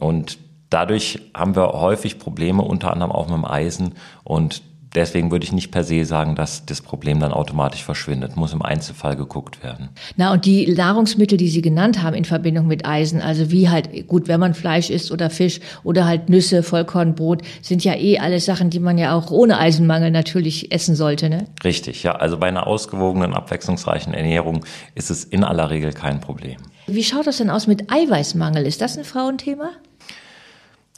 Und 0.00 0.38
dadurch 0.70 1.20
haben 1.34 1.56
wir 1.56 1.72
häufig 1.72 2.18
Probleme, 2.18 2.62
unter 2.62 2.92
anderem 2.92 3.12
auch 3.12 3.26
mit 3.26 3.36
dem 3.36 3.44
Eisen. 3.44 3.94
Und 4.24 4.62
deswegen 4.94 5.30
würde 5.30 5.44
ich 5.44 5.52
nicht 5.52 5.70
per 5.70 5.84
se 5.84 6.04
sagen, 6.04 6.34
dass 6.34 6.66
das 6.66 6.80
Problem 6.80 7.20
dann 7.20 7.32
automatisch 7.32 7.84
verschwindet. 7.84 8.36
Muss 8.36 8.52
im 8.52 8.62
Einzelfall 8.62 9.16
geguckt 9.16 9.62
werden. 9.62 9.90
Na, 10.16 10.32
und 10.32 10.44
die 10.44 10.72
Nahrungsmittel, 10.72 11.38
die 11.38 11.48
Sie 11.48 11.62
genannt 11.62 12.02
haben 12.02 12.14
in 12.14 12.24
Verbindung 12.24 12.66
mit 12.66 12.86
Eisen, 12.86 13.20
also 13.20 13.50
wie 13.50 13.68
halt, 13.68 14.08
gut, 14.08 14.28
wenn 14.28 14.40
man 14.40 14.54
Fleisch 14.54 14.90
isst 14.90 15.12
oder 15.12 15.30
Fisch 15.30 15.60
oder 15.84 16.06
halt 16.06 16.28
Nüsse, 16.28 16.62
Vollkornbrot, 16.62 17.42
sind 17.62 17.84
ja 17.84 17.94
eh 17.94 18.18
alles 18.18 18.44
Sachen, 18.44 18.70
die 18.70 18.80
man 18.80 18.98
ja 18.98 19.14
auch 19.14 19.30
ohne 19.30 19.58
Eisenmangel 19.58 20.10
natürlich 20.10 20.72
essen 20.72 20.94
sollte, 20.94 21.28
ne? 21.28 21.46
Richtig, 21.64 22.02
ja. 22.02 22.16
Also 22.16 22.38
bei 22.38 22.48
einer 22.48 22.66
ausgewogenen, 22.66 23.34
abwechslungsreichen 23.34 24.14
Ernährung 24.14 24.64
ist 24.94 25.10
es 25.10 25.24
in 25.24 25.44
aller 25.44 25.70
Regel 25.70 25.92
kein 25.92 26.20
Problem. 26.20 26.56
Wie 26.86 27.04
schaut 27.04 27.26
das 27.26 27.36
denn 27.36 27.50
aus 27.50 27.66
mit 27.66 27.92
Eiweißmangel? 27.92 28.66
Ist 28.66 28.80
das 28.80 28.96
ein 28.96 29.04
Frauenthema? 29.04 29.70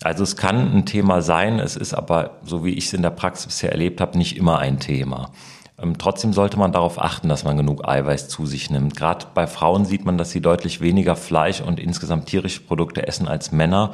Also 0.02 0.22
es 0.22 0.36
kann 0.36 0.72
ein 0.74 0.86
Thema 0.86 1.20
sein, 1.20 1.58
es 1.58 1.76
ist 1.76 1.92
aber, 1.92 2.38
so 2.42 2.64
wie 2.64 2.72
ich 2.72 2.86
es 2.86 2.92
in 2.94 3.02
der 3.02 3.10
Praxis 3.10 3.46
bisher 3.46 3.72
erlebt 3.72 4.00
habe, 4.00 4.16
nicht 4.16 4.36
immer 4.36 4.58
ein 4.58 4.78
Thema. 4.78 5.30
Ähm, 5.80 5.98
trotzdem 5.98 6.32
sollte 6.32 6.58
man 6.58 6.72
darauf 6.72 7.00
achten, 7.00 7.28
dass 7.28 7.44
man 7.44 7.56
genug 7.56 7.86
Eiweiß 7.86 8.28
zu 8.28 8.46
sich 8.46 8.70
nimmt. 8.70 8.96
Gerade 8.96 9.26
bei 9.34 9.46
Frauen 9.46 9.84
sieht 9.84 10.04
man, 10.04 10.16
dass 10.16 10.30
sie 10.30 10.40
deutlich 10.40 10.80
weniger 10.80 11.16
Fleisch 11.16 11.60
und 11.60 11.78
insgesamt 11.78 12.26
tierische 12.26 12.62
Produkte 12.62 13.06
essen 13.06 13.28
als 13.28 13.52
Männer. 13.52 13.92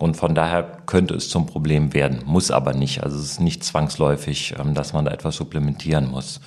Und 0.00 0.16
von 0.16 0.34
daher 0.34 0.64
könnte 0.86 1.14
es 1.14 1.28
zum 1.28 1.46
Problem 1.46 1.94
werden, 1.94 2.22
muss 2.26 2.50
aber 2.50 2.74
nicht. 2.74 3.04
Also 3.04 3.16
es 3.18 3.24
ist 3.32 3.40
nicht 3.40 3.62
zwangsläufig, 3.62 4.54
ähm, 4.58 4.74
dass 4.74 4.92
man 4.92 5.04
da 5.04 5.12
etwas 5.12 5.36
supplementieren 5.36 6.10
muss. 6.10 6.40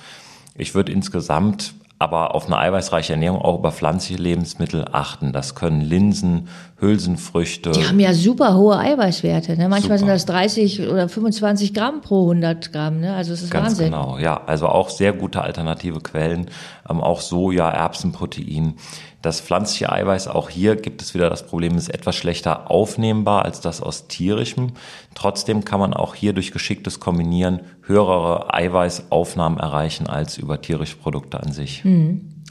Ich 0.54 0.74
würde 0.74 0.92
insgesamt 0.92 1.74
aber 2.00 2.34
auf 2.34 2.46
eine 2.46 2.56
eiweißreiche 2.56 3.12
Ernährung 3.12 3.42
auch 3.42 3.58
über 3.58 3.72
pflanzliche 3.72 4.20
Lebensmittel 4.20 4.86
achten. 4.90 5.32
Das 5.32 5.54
können 5.54 5.82
Linsen, 5.82 6.48
Hülsenfrüchte. 6.80 7.72
Die 7.72 7.86
haben 7.86 8.00
ja 8.00 8.14
super 8.14 8.56
hohe 8.56 8.78
Eiweißwerte. 8.78 9.56
Ne? 9.56 9.68
Manchmal 9.68 9.98
super. 9.98 9.98
sind 9.98 10.08
das 10.08 10.26
30 10.26 10.88
oder 10.88 11.08
25 11.08 11.74
Gramm 11.74 12.00
pro 12.00 12.22
100 12.22 12.72
Gramm. 12.72 13.00
Ne? 13.00 13.14
Also 13.14 13.32
es 13.32 13.42
ist 13.42 13.50
Ganz 13.50 13.70
Wahnsinn. 13.70 13.86
Genau, 13.86 14.18
ja. 14.18 14.42
Also 14.46 14.66
auch 14.66 14.88
sehr 14.88 15.12
gute 15.12 15.42
alternative 15.42 16.00
Quellen. 16.00 16.46
Ähm, 16.88 17.00
auch 17.00 17.20
Soja, 17.20 17.70
Erbsenprotein. 17.70 18.74
Das 19.22 19.40
pflanzliche 19.42 19.92
Eiweiß, 19.92 20.28
auch 20.28 20.48
hier 20.48 20.76
gibt 20.76 21.02
es 21.02 21.12
wieder 21.12 21.28
das 21.28 21.46
Problem, 21.46 21.76
ist 21.76 21.90
etwas 21.90 22.16
schlechter 22.16 22.70
aufnehmbar 22.70 23.44
als 23.44 23.60
das 23.60 23.82
aus 23.82 24.08
tierischem. 24.08 24.72
Trotzdem 25.14 25.64
kann 25.66 25.78
man 25.78 25.92
auch 25.92 26.14
hier 26.14 26.32
durch 26.32 26.52
geschicktes 26.52 27.00
Kombinieren 27.00 27.60
höhere 27.82 28.54
Eiweißaufnahmen 28.54 29.58
erreichen 29.58 30.06
als 30.06 30.38
über 30.38 30.62
tierische 30.62 30.96
Produkte 30.96 31.38
an 31.38 31.52
sich. 31.52 31.84
Mhm. 31.84 32.42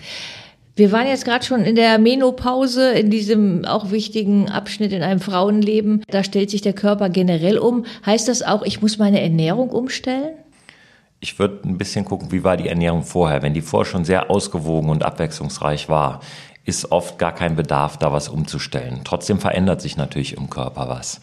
Wir 0.80 0.94
waren 0.94 1.08
jetzt 1.08 1.26
gerade 1.26 1.46
schon 1.46 1.66
in 1.66 1.76
der 1.76 2.00
Menopause, 2.00 2.94
in 2.94 3.10
diesem 3.10 3.66
auch 3.66 3.92
wichtigen 3.92 4.48
Abschnitt 4.48 4.94
in 4.94 5.04
einem 5.04 5.20
Frauenleben. 5.20 6.06
Da 6.08 6.24
stellt 6.24 6.50
sich 6.50 6.62
der 6.62 6.72
Körper 6.72 7.10
generell 7.10 7.58
um. 7.58 7.86
Heißt 8.06 8.30
das 8.30 8.44
auch, 8.44 8.64
ich 8.64 8.82
muss 8.82 8.98
meine 8.98 9.20
Ernährung 9.22 9.72
umstellen? 9.72 10.38
Ich 11.20 11.38
würde 11.38 11.68
ein 11.68 11.78
bisschen 11.78 12.06
gucken, 12.06 12.32
wie 12.32 12.46
war 12.46 12.56
die 12.56 12.70
Ernährung 12.70 13.04
vorher. 13.04 13.42
Wenn 13.42 13.54
die 13.54 13.62
vorher 13.62 13.92
schon 13.92 14.06
sehr 14.06 14.32
ausgewogen 14.32 14.90
und 14.90 15.04
abwechslungsreich 15.04 15.90
war, 15.90 16.22
ist 16.64 16.94
oft 16.94 17.20
gar 17.20 17.36
kein 17.36 17.58
Bedarf, 17.58 17.98
da 17.98 18.14
was 18.14 18.30
umzustellen. 18.30 19.02
Trotzdem 19.04 19.40
verändert 19.40 19.82
sich 19.82 19.98
natürlich 19.98 20.38
im 20.38 20.50
Körper 20.50 20.88
was. 20.88 21.20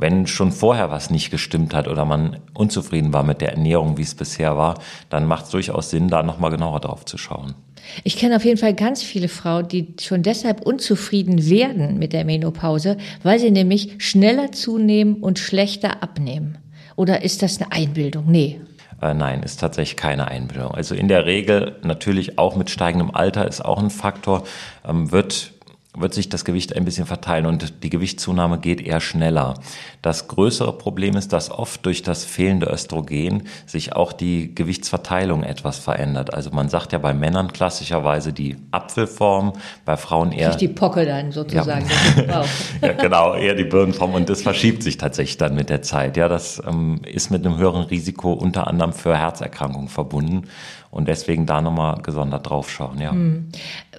Wenn 0.00 0.28
schon 0.28 0.52
vorher 0.52 0.90
was 0.90 1.10
nicht 1.10 1.32
gestimmt 1.32 1.74
hat 1.74 1.88
oder 1.88 2.04
man 2.04 2.38
unzufrieden 2.54 3.12
war 3.12 3.24
mit 3.24 3.40
der 3.40 3.50
Ernährung, 3.50 3.98
wie 3.98 4.02
es 4.02 4.14
bisher 4.14 4.56
war, 4.56 4.80
dann 5.10 5.26
macht 5.26 5.46
es 5.46 5.50
durchaus 5.50 5.90
Sinn, 5.90 6.06
da 6.06 6.22
nochmal 6.22 6.52
genauer 6.52 6.78
drauf 6.78 7.04
zu 7.04 7.18
schauen. 7.18 7.56
Ich 8.04 8.16
kenne 8.16 8.36
auf 8.36 8.44
jeden 8.44 8.58
Fall 8.58 8.74
ganz 8.74 9.02
viele 9.02 9.28
Frauen, 9.28 9.66
die 9.66 9.94
schon 10.00 10.22
deshalb 10.22 10.60
unzufrieden 10.60 11.50
werden 11.50 11.98
mit 11.98 12.12
der 12.12 12.24
Menopause, 12.24 12.96
weil 13.24 13.40
sie 13.40 13.50
nämlich 13.50 13.96
schneller 13.98 14.52
zunehmen 14.52 15.14
und 15.16 15.40
schlechter 15.40 16.00
abnehmen. 16.00 16.58
Oder 16.94 17.22
ist 17.22 17.42
das 17.42 17.60
eine 17.60 17.72
Einbildung? 17.72 18.24
Nee. 18.28 18.60
Äh, 19.00 19.14
nein, 19.14 19.42
ist 19.42 19.58
tatsächlich 19.58 19.96
keine 19.96 20.28
Einbildung. 20.28 20.72
Also 20.72 20.94
in 20.94 21.08
der 21.08 21.26
Regel 21.26 21.76
natürlich 21.82 22.38
auch 22.38 22.56
mit 22.56 22.70
steigendem 22.70 23.12
Alter 23.12 23.48
ist 23.48 23.64
auch 23.64 23.78
ein 23.78 23.90
Faktor, 23.90 24.44
ähm, 24.86 25.10
wird 25.10 25.52
wird 25.96 26.12
sich 26.12 26.28
das 26.28 26.44
Gewicht 26.44 26.76
ein 26.76 26.84
bisschen 26.84 27.06
verteilen 27.06 27.46
und 27.46 27.82
die 27.82 27.90
Gewichtszunahme 27.90 28.58
geht 28.58 28.80
eher 28.80 29.00
schneller. 29.00 29.54
Das 30.02 30.28
größere 30.28 30.76
Problem 30.76 31.16
ist, 31.16 31.32
dass 31.32 31.50
oft 31.50 31.84
durch 31.86 32.02
das 32.02 32.24
fehlende 32.24 32.66
Östrogen 32.66 33.44
sich 33.66 33.94
auch 33.94 34.12
die 34.12 34.54
Gewichtsverteilung 34.54 35.42
etwas 35.42 35.78
verändert. 35.78 36.34
Also 36.34 36.50
man 36.50 36.68
sagt 36.68 36.92
ja 36.92 36.98
bei 36.98 37.14
Männern 37.14 37.52
klassischerweise 37.52 38.34
die 38.34 38.56
Apfelform, 38.70 39.54
bei 39.86 39.96
Frauen 39.96 40.32
eher 40.32 40.54
die 40.54 40.68
Pocke 40.68 41.06
dann 41.06 41.32
sozusagen. 41.32 41.86
Ja. 42.28 42.44
ja, 42.82 42.92
genau, 42.92 43.34
eher 43.34 43.54
die 43.54 43.64
Birnenform 43.64 44.14
und 44.14 44.28
das 44.28 44.42
verschiebt 44.42 44.82
sich 44.82 44.98
tatsächlich 44.98 45.38
dann 45.38 45.54
mit 45.54 45.70
der 45.70 45.80
Zeit. 45.80 46.18
Ja, 46.18 46.28
das 46.28 46.62
ähm, 46.68 47.00
ist 47.04 47.30
mit 47.30 47.46
einem 47.46 47.56
höheren 47.56 47.84
Risiko 47.84 48.34
unter 48.34 48.66
anderem 48.66 48.92
für 48.92 49.16
Herzerkrankungen 49.16 49.88
verbunden 49.88 50.48
und 50.90 51.08
deswegen 51.08 51.46
da 51.46 51.60
nochmal 51.60 52.00
gesondert 52.02 52.48
draufschauen, 52.48 53.00
ja. 53.00 53.10
Hm. 53.12 53.48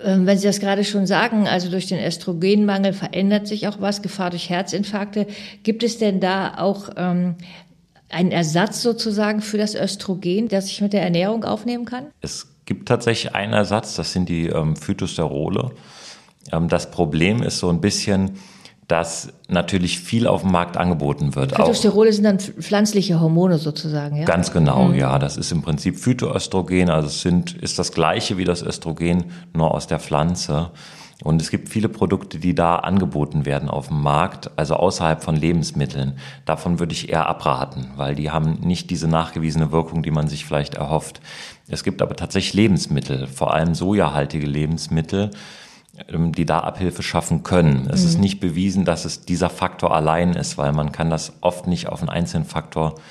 Ähm, 0.04 0.26
wenn 0.26 0.38
Sie 0.38 0.48
das 0.48 0.60
gerade 0.60 0.84
schon 0.84 1.06
sagen, 1.06 1.48
also 1.48 1.70
durch 1.70 1.88
den 1.88 2.04
Östrogenmangel 2.04 2.94
verändert 2.94 3.48
sich 3.48 3.68
auch 3.68 3.80
was, 3.80 4.02
Gefahr 4.02 4.30
durch 4.30 4.50
Herzinfarkte. 4.50 5.28
Gibt 5.64 5.84
es 5.84 5.98
denn 5.98 6.20
da 6.20 6.56
auch 6.58 6.90
ähm, 6.96 7.36
einen 8.10 8.32
Ersatz 8.32 8.82
sozusagen 8.82 9.42
für 9.42 9.58
das 9.58 9.76
Östrogen, 9.76 10.48
das 10.48 10.66
ich 10.66 10.82
mit 10.82 10.94
der 10.94 11.04
Ernährung 11.04 11.44
aufnehmen 11.44 11.86
kann? 11.86 12.08
Es 12.22 12.48
gibt 12.66 12.88
tatsächlich 12.88 13.36
einen 13.36 13.54
Ersatz, 13.54 13.96
das 13.96 14.14
sind 14.14 14.30
die 14.30 14.48
ähm, 14.48 14.76
Phytosterole. 14.76 15.72
Ähm, 16.52 16.70
das 16.70 16.92
Problem 16.92 17.44
ist 17.44 17.60
so 17.60 17.70
ein 17.70 17.82
bisschen, 17.82 18.32
dass 18.90 19.32
natürlich 19.48 20.00
viel 20.00 20.28
auf 20.28 20.42
dem 20.42 20.52
Markt 20.52 20.76
angeboten 20.76 21.36
wird. 21.36 21.56
Phytosterole 21.56 22.12
sind 22.12 22.24
dann 22.24 22.40
pflanzliche 22.40 23.22
Hormone 23.22 23.60
sozusagen, 23.60 24.16
ja? 24.18 24.26
Ganz 24.26 24.52
genau, 24.52 24.86
mhm. 24.86 24.96
ja. 24.96 25.20
Das 25.20 25.38
ist 25.38 25.52
im 25.52 25.62
Prinzip 25.62 25.98
Phytoöstrogen, 25.98 26.90
also 26.90 27.08
es 27.08 27.22
sind, 27.22 27.54
ist 27.54 27.78
das 27.78 27.92
gleiche 27.92 28.38
wie 28.40 28.46
das 28.46 28.64
Östrogen, 28.64 29.26
nur 29.54 29.76
aus 29.76 29.86
der 29.86 30.00
Pflanze. 30.00 30.72
Und 31.24 31.40
es 31.40 31.52
gibt 31.52 31.70
viele 31.70 31.88
Produkte, 31.88 32.40
die 32.40 32.56
da 32.56 32.78
angeboten 32.78 33.46
werden 33.46 33.70
auf 33.70 33.90
dem 33.90 34.02
Markt, 34.02 34.50
also 34.56 34.76
außerhalb 34.76 35.22
von 35.22 35.36
Lebensmitteln. 35.36 36.18
Davon 36.46 36.80
würde 36.80 36.94
ich 36.94 37.10
eher 37.10 37.28
abraten, 37.28 37.92
weil 37.96 38.16
die 38.16 38.32
haben 38.32 38.60
nicht 38.62 38.90
diese 38.90 39.08
nachgewiesene 39.08 39.72
Wirkung, 39.72 40.02
die 40.02 40.12
man 40.12 40.28
sich 40.28 40.46
vielleicht 40.46 40.76
erhofft. 40.76 41.22
Es 41.68 41.84
gibt 41.84 42.02
aber 42.02 42.16
tatsächlich 42.16 42.54
Lebensmittel, 42.54 43.28
vor 43.28 43.54
allem 43.54 43.76
sojahaltige 43.76 44.48
Lebensmittel, 44.48 45.30
die 46.08 46.46
da 46.46 46.60
Abhilfe 46.60 47.04
schaffen 47.04 47.44
können. 47.44 47.90
Es 47.92 48.02
mhm. 48.02 48.08
ist 48.08 48.20
nicht 48.20 48.40
bewiesen, 48.40 48.86
dass 48.86 49.06
es 49.06 49.26
dieser 49.26 49.50
Faktor 49.50 49.96
allein 49.96 50.34
ist, 50.34 50.58
weil 50.58 50.72
man 50.72 50.92
kann 50.92 51.10
das 51.10 51.34
oft 51.42 51.68
nicht 51.68 51.88
auf 51.88 52.02
einen 52.02 52.10
einzelnen 52.10 52.46
Faktor 52.46 52.96
ähm, 52.96 53.02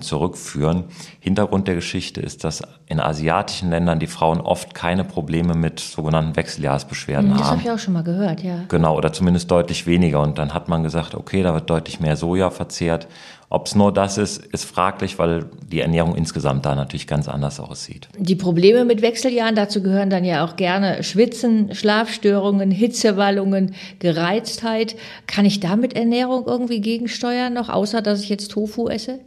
zurückführen. 0.00 0.84
Hintergrund 1.18 1.66
der 1.66 1.74
Geschichte 1.74 2.20
ist, 2.20 2.44
dass 2.44 2.62
in 2.86 3.00
asiatischen 3.00 3.70
Ländern 3.70 3.98
die 3.98 4.06
Frauen 4.06 4.40
oft 4.40 4.74
keine 4.74 5.02
Probleme 5.02 5.54
mit 5.54 5.80
sogenannten 5.80 6.36
Wechseljahresbeschwerden 6.36 7.30
mhm, 7.30 7.32
das 7.32 7.40
haben. 7.40 7.44
Das 7.44 7.58
habe 7.58 7.62
ich 7.62 7.70
auch 7.70 7.82
schon 7.82 7.94
mal 7.94 8.04
gehört, 8.04 8.42
ja. 8.42 8.64
Genau, 8.68 8.96
oder 8.96 9.12
zumindest 9.12 9.50
deutlich 9.50 9.86
weniger. 9.86 10.20
Und 10.20 10.38
dann 10.38 10.52
hat 10.52 10.68
man 10.68 10.82
gesagt, 10.82 11.14
okay, 11.14 11.42
da 11.42 11.54
wird 11.54 11.70
deutlich 11.70 12.00
mehr 12.00 12.16
Soja 12.16 12.50
verzehrt. 12.50 13.08
Ob 13.48 13.66
es 13.66 13.74
nur 13.74 13.92
das 13.92 14.18
ist, 14.18 14.44
ist 14.46 14.64
fraglich, 14.64 15.18
weil 15.18 15.46
die 15.70 15.80
Ernährung 15.80 16.16
insgesamt 16.16 16.64
da 16.64 16.74
natürlich 16.74 17.06
ganz 17.06 17.28
anders 17.28 17.60
aussieht. 17.60 18.08
Die 18.18 18.36
Probleme 18.36 18.84
mit 18.84 19.02
Wechseljahren, 19.02 19.54
dazu 19.54 19.82
gehören 19.82 20.10
dann 20.10 20.24
ja 20.24 20.44
auch 20.44 20.56
gerne 20.56 21.02
Schwitzen, 21.02 21.74
Schlafstörungen, 21.74 22.70
Hitzewallungen, 22.70 23.74
Gereiztheit. 23.98 24.96
Kann 25.26 25.44
ich 25.44 25.60
da 25.60 25.76
mit 25.76 25.94
Ernährung 25.94 26.44
irgendwie 26.46 26.80
gegensteuern, 26.80 27.52
noch 27.52 27.68
außer 27.68 28.00
dass 28.00 28.22
ich 28.22 28.28
jetzt 28.28 28.52
Tofu 28.52 28.88
esse? 28.88 29.18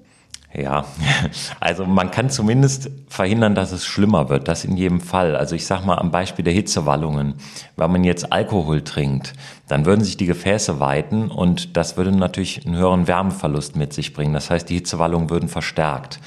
Ja, 0.57 0.85
also 1.59 1.85
man 1.85 2.11
kann 2.11 2.29
zumindest 2.29 2.89
verhindern, 3.09 3.55
dass 3.55 3.71
es 3.71 3.85
schlimmer 3.85 4.29
wird. 4.29 4.47
Das 4.47 4.63
in 4.63 4.77
jedem 4.77 5.01
Fall. 5.01 5.35
Also 5.35 5.55
ich 5.55 5.65
sag 5.65 5.85
mal 5.85 5.97
am 5.97 6.11
Beispiel 6.11 6.45
der 6.45 6.53
Hitzewallungen. 6.53 7.35
Wenn 7.75 7.91
man 7.91 8.03
jetzt 8.03 8.31
Alkohol 8.31 8.81
trinkt, 8.81 9.33
dann 9.67 9.85
würden 9.85 10.03
sich 10.03 10.17
die 10.17 10.25
Gefäße 10.25 10.79
weiten 10.79 11.29
und 11.29 11.75
das 11.75 11.97
würde 11.97 12.11
natürlich 12.11 12.65
einen 12.65 12.77
höheren 12.77 13.07
Wärmeverlust 13.07 13.75
mit 13.75 13.93
sich 13.93 14.13
bringen. 14.13 14.33
Das 14.33 14.49
heißt, 14.49 14.69
die 14.69 14.75
Hitzewallungen 14.75 15.29
würden 15.29 15.49
verstärkt. 15.49 16.19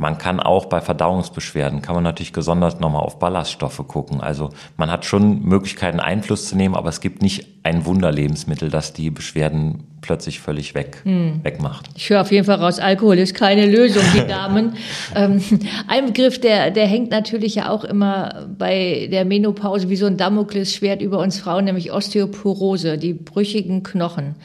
Man 0.00 0.16
kann 0.16 0.38
auch 0.38 0.66
bei 0.66 0.80
Verdauungsbeschwerden, 0.80 1.82
kann 1.82 1.96
man 1.96 2.04
natürlich 2.04 2.32
gesondert 2.32 2.80
nochmal 2.80 3.02
auf 3.02 3.18
Ballaststoffe 3.18 3.82
gucken. 3.88 4.20
Also 4.20 4.50
man 4.76 4.92
hat 4.92 5.04
schon 5.04 5.42
Möglichkeiten 5.42 5.98
Einfluss 5.98 6.48
zu 6.48 6.56
nehmen, 6.56 6.76
aber 6.76 6.88
es 6.88 7.00
gibt 7.00 7.20
nicht 7.20 7.48
ein 7.64 7.84
Wunderlebensmittel, 7.84 8.70
das 8.70 8.92
die 8.92 9.10
Beschwerden 9.10 9.82
plötzlich 10.00 10.38
völlig 10.38 10.76
weg, 10.76 10.98
hm. 11.02 11.40
wegmacht. 11.42 11.88
Ich 11.96 12.10
höre 12.10 12.20
auf 12.20 12.30
jeden 12.30 12.44
Fall 12.44 12.60
raus, 12.60 12.78
Alkohol 12.78 13.18
ist 13.18 13.34
keine 13.34 13.66
Lösung, 13.66 14.04
die 14.14 14.24
Damen. 14.28 14.76
ähm, 15.16 15.42
ein 15.88 16.06
Begriff, 16.06 16.40
der, 16.40 16.70
der 16.70 16.86
hängt 16.86 17.10
natürlich 17.10 17.56
ja 17.56 17.68
auch 17.68 17.82
immer 17.82 18.46
bei 18.56 19.08
der 19.10 19.24
Menopause 19.24 19.88
wie 19.88 19.96
so 19.96 20.06
ein 20.06 20.16
Damoklesschwert 20.16 21.02
über 21.02 21.18
uns 21.18 21.40
Frauen, 21.40 21.64
nämlich 21.64 21.92
Osteoporose, 21.92 22.98
die 22.98 23.14
brüchigen 23.14 23.82
Knochen. 23.82 24.36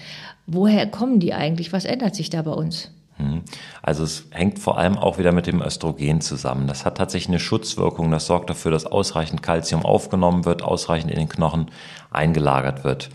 Woher 0.47 0.87
kommen 0.87 1.19
die 1.19 1.35
eigentlich? 1.35 1.71
Was 1.71 1.85
ändert 1.85 2.15
sich 2.15 2.31
da 2.31 2.41
bei 2.41 2.51
uns? 2.53 2.89
Mhm. 3.23 3.41
Also 3.81 4.03
es 4.03 4.25
hängt 4.31 4.59
vor 4.59 4.77
allem 4.77 4.97
auch 4.97 5.17
wieder 5.17 5.31
mit 5.31 5.47
dem 5.47 5.61
Östrogen 5.61 6.21
zusammen. 6.21 6.67
Das 6.67 6.85
hat 6.85 6.97
tatsächlich 6.97 7.29
eine 7.29 7.39
Schutzwirkung. 7.39 8.11
Das 8.11 8.25
sorgt 8.25 8.49
dafür, 8.49 8.71
dass 8.71 8.85
ausreichend 8.85 9.43
Kalzium 9.43 9.85
aufgenommen 9.85 10.45
wird, 10.45 10.61
ausreichend 10.61 11.11
in 11.11 11.17
den 11.17 11.29
Knochen 11.29 11.71
eingelagert 12.11 12.83
wird. 12.83 13.09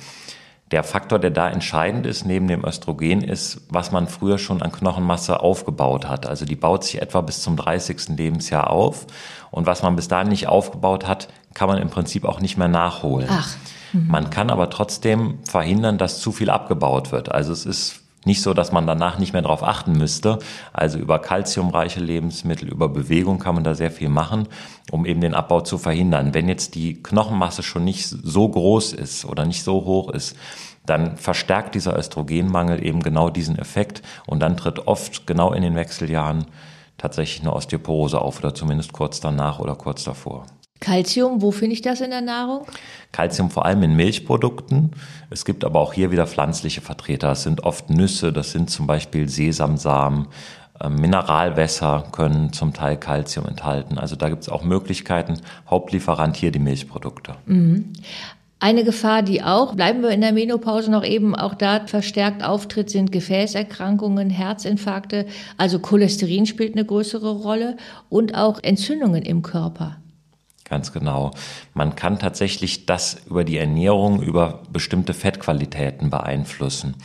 Der 0.71 0.85
Faktor, 0.85 1.19
der 1.19 1.31
da 1.31 1.49
entscheidend 1.49 2.05
ist 2.05 2.27
neben 2.27 2.47
dem 2.47 2.65
Östrogen, 2.65 3.23
ist, 3.23 3.63
was 3.71 3.91
man 3.91 4.07
früher 4.07 4.37
schon 4.37 4.61
an 4.61 4.71
Knochenmasse 4.71 5.41
aufgebaut 5.41 6.07
hat. 6.07 6.27
Also 6.27 6.45
die 6.45 6.57
baut 6.57 6.85
sich 6.85 7.01
etwa 7.01 7.23
bis 7.23 7.41
zum 7.43 7.57
30. 7.57 8.11
Lebensjahr 8.11 8.69
auf. 8.69 9.07
Und 9.51 9.67
was 9.67 9.83
man 9.83 9.97
bis 9.97 10.09
dahin 10.09 10.29
nicht 10.29 10.47
aufgebaut 10.47 11.07
hat, 11.07 11.29
kann 11.55 11.69
man 11.69 11.79
im 11.79 11.89
Prinzip 11.89 12.27
auch 12.27 12.41
nicht 12.41 12.59
mehr 12.59 12.69
nachholen. 12.69 13.29
Ach. 13.31 13.57
Mhm. 13.95 14.09
Man 14.09 14.31
kann 14.31 14.51
aber 14.51 14.69
trotzdem 14.69 15.39
verhindern, 15.45 15.97
dass 15.97 16.21
zu 16.21 16.33
viel 16.33 16.51
abgebaut 16.51 17.13
wird. 17.13 17.33
Also 17.33 17.53
es 17.53 17.65
ist 17.65 18.03
nicht 18.29 18.43
so, 18.43 18.55
dass 18.55 18.71
man 18.71 18.87
danach 18.87 19.19
nicht 19.19 19.33
mehr 19.33 19.43
darauf 19.43 19.65
achten 19.65 19.93
müsste. 19.93 20.39
Also 20.73 20.99
über 20.99 21.19
kalziumreiche 21.19 21.99
Lebensmittel, 21.99 22.69
über 22.69 22.89
Bewegung 22.89 23.41
kann 23.41 23.57
man 23.57 23.65
da 23.65 23.75
sehr 23.75 23.91
viel 23.91 24.09
machen, 24.09 24.47
um 24.93 25.05
eben 25.05 25.21
den 25.21 25.35
Abbau 25.35 25.63
zu 25.63 25.79
verhindern. 25.79 26.35
Wenn 26.35 26.49
jetzt 26.49 26.77
die 26.77 27.03
Knochenmasse 27.03 27.65
schon 27.65 27.85
nicht 27.85 28.07
so 28.07 28.49
groß 28.49 28.93
ist 28.93 29.25
oder 29.25 29.45
nicht 29.45 29.65
so 29.65 29.85
hoch 29.85 30.11
ist, 30.11 30.37
dann 30.87 31.17
verstärkt 31.17 31.75
dieser 31.75 31.99
Östrogenmangel 31.99 32.85
eben 32.85 33.03
genau 33.03 33.31
diesen 33.31 33.59
Effekt 33.59 34.03
und 34.27 34.41
dann 34.41 34.57
tritt 34.57 34.87
oft 34.87 35.27
genau 35.27 35.53
in 35.53 35.63
den 35.63 35.75
Wechseljahren 35.75 36.47
tatsächlich 36.99 37.43
eine 37.43 37.55
Osteoporose 37.55 38.21
auf 38.21 38.39
oder 38.39 38.55
zumindest 38.55 38.93
kurz 38.93 39.21
danach 39.21 39.59
oder 39.59 39.75
kurz 39.75 40.05
davor. 40.05 40.47
Calcium, 40.81 41.43
wo 41.43 41.51
finde 41.51 41.75
ich 41.75 41.83
das 41.83 42.01
in 42.01 42.11
der 42.11 42.21
Nahrung? 42.21 42.67
Calcium 43.13 43.51
vor 43.51 43.65
allem 43.65 43.83
in 43.83 43.97
Milchprodukten. 43.97 44.93
Es 45.31 45.45
gibt 45.45 45.65
aber 45.65 45.81
auch 45.81 45.93
hier 45.93 46.11
wieder 46.11 46.27
pflanzliche 46.27 46.81
Vertreter. 46.81 47.29
Das 47.29 47.43
sind 47.43 47.65
oft 47.65 47.91
Nüsse, 47.91 48.33
das 48.33 48.53
sind 48.53 48.71
zum 48.71 48.87
Beispiel 48.87 49.29
Sesamsamen. 49.29 50.29
Ähm, 50.81 50.97
Mineralwässer 50.97 52.05
können 52.13 52.53
zum 52.53 52.73
Teil 52.73 52.97
Calcium 52.97 53.47
enthalten. 53.47 53.99
Also 53.99 54.17
da 54.17 54.29
gibt 54.29 54.43
es 54.43 54.49
auch 54.49 54.63
Möglichkeiten. 54.63 55.41
Hauptlieferant 55.69 56.37
hier 56.37 56.53
die 56.53 56.61
Milchprodukte. 56.61 57.35
Mhm. 57.47 57.93
Eine 58.61 58.83
Gefahr, 58.83 59.23
die 59.23 59.43
auch, 59.43 59.77
bleiben 59.77 60.03
wir 60.03 60.11
in 60.11 60.21
der 60.21 60.33
Menopause 60.33 60.91
noch 60.91 61.05
eben 61.05 61.37
auch 61.37 61.55
da 61.55 61.87
verstärkt 61.87 62.43
auftritt, 62.43 62.91
sind 62.91 63.13
Gefäßerkrankungen, 63.13 64.31
Herzinfarkte, 64.31 65.27
also 65.57 65.79
Cholesterin 65.79 66.45
spielt 66.45 66.75
eine 66.75 66.85
größere 66.85 67.31
Rolle 67.31 67.77
und 68.09 68.35
auch 68.35 68.59
Entzündungen 68.61 69.23
im 69.23 69.43
Körper. 69.43 69.99
Ganz 70.71 70.93
genau. 70.93 71.31
Man 71.75 71.97
kann 71.97 72.19
tatsächlich 72.19 72.87
das 72.87 73.23
über 73.27 73.45
die 73.45 73.57
Ernährung, 73.57 74.23
über 74.23 74.63
bestimmte 74.71 75.15
Fettqualitäten 75.15 76.11
beeinflussen. 76.11 76.97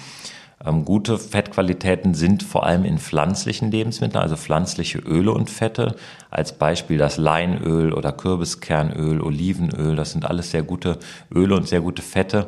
Ähm, 0.65 0.85
gute 0.85 1.17
Fettqualitäten 1.17 2.13
sind 2.13 2.43
vor 2.43 2.65
allem 2.65 2.85
in 2.85 2.97
pflanzlichen 2.97 3.71
Lebensmitteln, 3.71 4.21
also 4.21 4.35
pflanzliche 4.35 4.99
Öle 4.99 5.31
und 5.31 5.49
Fette. 5.49 5.95
Als 6.29 6.53
Beispiel 6.53 6.97
das 6.97 7.17
Leinöl 7.17 7.93
oder 7.93 8.11
Kürbiskernöl, 8.11 9.21
Olivenöl. 9.21 9.95
Das 9.95 10.11
sind 10.11 10.25
alles 10.25 10.51
sehr 10.51 10.63
gute 10.63 10.99
Öle 11.33 11.55
und 11.55 11.67
sehr 11.67 11.81
gute 11.81 12.01
Fette. 12.01 12.45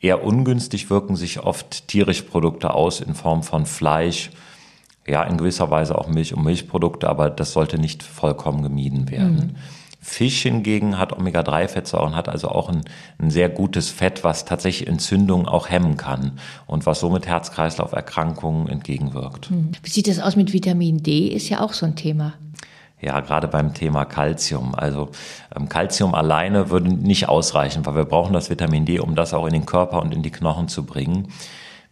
Eher 0.00 0.24
ungünstig 0.24 0.88
wirken 0.88 1.16
sich 1.16 1.40
oft 1.40 1.88
tierische 1.88 2.22
Produkte 2.22 2.72
aus 2.72 3.00
in 3.00 3.14
Form 3.14 3.42
von 3.42 3.66
Fleisch, 3.66 4.30
ja, 5.06 5.22
in 5.24 5.36
gewisser 5.36 5.70
Weise 5.70 5.98
auch 5.98 6.08
Milch 6.08 6.34
und 6.34 6.44
Milchprodukte, 6.44 7.08
aber 7.08 7.28
das 7.28 7.52
sollte 7.52 7.78
nicht 7.78 8.02
vollkommen 8.02 8.62
gemieden 8.62 9.10
werden. 9.10 9.34
Mhm. 9.34 9.79
Fisch 10.02 10.42
hingegen 10.42 10.98
hat 10.98 11.12
Omega-3-Fettsäuren, 11.12 12.16
hat 12.16 12.28
also 12.28 12.48
auch 12.48 12.70
ein, 12.70 12.82
ein, 13.18 13.30
sehr 13.30 13.50
gutes 13.50 13.90
Fett, 13.90 14.24
was 14.24 14.46
tatsächlich 14.46 14.88
Entzündungen 14.88 15.46
auch 15.46 15.68
hemmen 15.68 15.98
kann 15.98 16.38
und 16.66 16.86
was 16.86 17.00
somit 17.00 17.26
Herz-Kreislauf-Erkrankungen 17.26 18.66
entgegenwirkt. 18.68 19.50
Hm. 19.50 19.72
Wie 19.82 19.90
sieht 19.90 20.08
das 20.08 20.18
aus 20.18 20.36
mit 20.36 20.54
Vitamin 20.54 21.02
D? 21.02 21.28
Ist 21.28 21.50
ja 21.50 21.60
auch 21.60 21.74
so 21.74 21.84
ein 21.84 21.96
Thema. 21.96 22.32
Ja, 23.02 23.20
gerade 23.20 23.48
beim 23.48 23.74
Thema 23.74 24.04
Calcium. 24.04 24.74
Also 24.74 25.10
ähm, 25.54 25.68
Calcium 25.68 26.14
alleine 26.14 26.70
würde 26.70 26.88
nicht 26.88 27.28
ausreichen, 27.28 27.84
weil 27.84 27.96
wir 27.96 28.04
brauchen 28.04 28.32
das 28.32 28.50
Vitamin 28.50 28.86
D, 28.86 29.00
um 29.00 29.14
das 29.14 29.34
auch 29.34 29.46
in 29.46 29.52
den 29.52 29.66
Körper 29.66 30.00
und 30.00 30.14
in 30.14 30.22
die 30.22 30.30
Knochen 30.30 30.68
zu 30.68 30.84
bringen. 30.84 31.28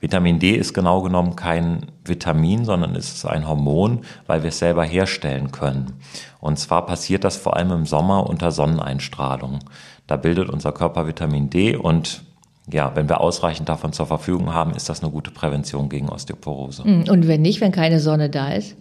Vitamin 0.00 0.38
D 0.38 0.52
ist 0.52 0.75
genau 0.75 1.02
genommen 1.02 1.35
kein 1.35 1.87
Vitamin, 2.05 2.64
sondern 2.64 2.95
es 2.95 3.12
ist 3.14 3.26
ein 3.26 3.49
Hormon, 3.49 4.00
weil 4.26 4.43
wir 4.43 4.49
es 4.49 4.59
selber 4.59 4.85
herstellen 4.85 5.50
können. 5.50 5.95
Und 6.40 6.59
zwar 6.59 6.87
passiert 6.87 7.25
das 7.25 7.37
vor 7.37 7.57
allem 7.57 7.73
im 7.73 7.87
Sommer 7.87 8.28
unter 8.28 8.52
Sonneneinstrahlung. 8.52 9.59
Da 10.07 10.17
bildet 10.17 10.50
unser 10.50 10.73
Körper 10.73 11.07
Vitamin 11.07 11.50
D 11.50 11.76
und 11.76 12.23
ja, 12.71 12.95
wenn 12.95 13.09
wir 13.09 13.21
ausreichend 13.21 13.69
davon 13.69 13.93
zur 13.93 14.07
Verfügung 14.07 14.52
haben, 14.52 14.73
ist 14.73 14.88
das 14.88 15.02
eine 15.02 15.11
gute 15.11 15.31
Prävention 15.31 15.88
gegen 15.88 16.09
Osteoporose. 16.09 16.85
Hm, 16.85 17.05
und 17.09 17.26
wenn 17.26 17.43
nicht, 17.43 17.61
wenn 17.61 17.73
keine 17.73 17.99
Sonne 17.99 18.28
da 18.28 18.50
ist? 18.52 18.76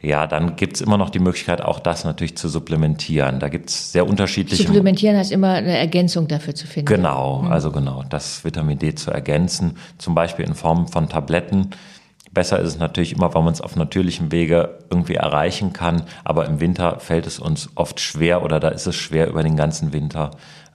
Ja, 0.00 0.28
dann 0.28 0.54
gibt's 0.54 0.80
immer 0.80 0.96
noch 0.96 1.10
die 1.10 1.18
Möglichkeit, 1.18 1.60
auch 1.60 1.80
das 1.80 2.04
natürlich 2.04 2.36
zu 2.36 2.48
supplementieren. 2.48 3.40
Da 3.40 3.48
gibt's 3.48 3.90
sehr 3.90 4.06
unterschiedliche. 4.06 4.62
Supplementieren 4.62 5.16
heißt 5.16 5.32
immer 5.32 5.54
eine 5.54 5.76
Ergänzung 5.76 6.28
dafür 6.28 6.54
zu 6.54 6.68
finden. 6.68 6.86
Genau, 6.86 7.42
mhm. 7.42 7.52
also 7.52 7.72
genau, 7.72 8.04
das 8.08 8.44
Vitamin 8.44 8.78
D 8.78 8.94
zu 8.94 9.10
ergänzen, 9.10 9.76
zum 9.98 10.14
Beispiel 10.14 10.44
in 10.44 10.54
Form 10.54 10.86
von 10.86 11.08
Tabletten. 11.08 11.70
Besser 12.30 12.60
ist 12.60 12.68
es 12.68 12.78
natürlich 12.78 13.12
immer, 13.12 13.34
wenn 13.34 13.42
man 13.42 13.52
es 13.52 13.60
auf 13.60 13.74
natürlichem 13.74 14.30
Wege 14.30 14.78
irgendwie 14.90 15.14
erreichen 15.14 15.72
kann. 15.72 16.02
Aber 16.22 16.46
im 16.46 16.60
Winter 16.60 17.00
fällt 17.00 17.26
es 17.26 17.40
uns 17.40 17.70
oft 17.74 17.98
schwer 17.98 18.44
oder 18.44 18.60
da 18.60 18.68
ist 18.68 18.86
es 18.86 18.94
schwer, 18.94 19.28
über 19.28 19.42
den 19.42 19.56
ganzen 19.56 19.92
Winter 19.92 20.30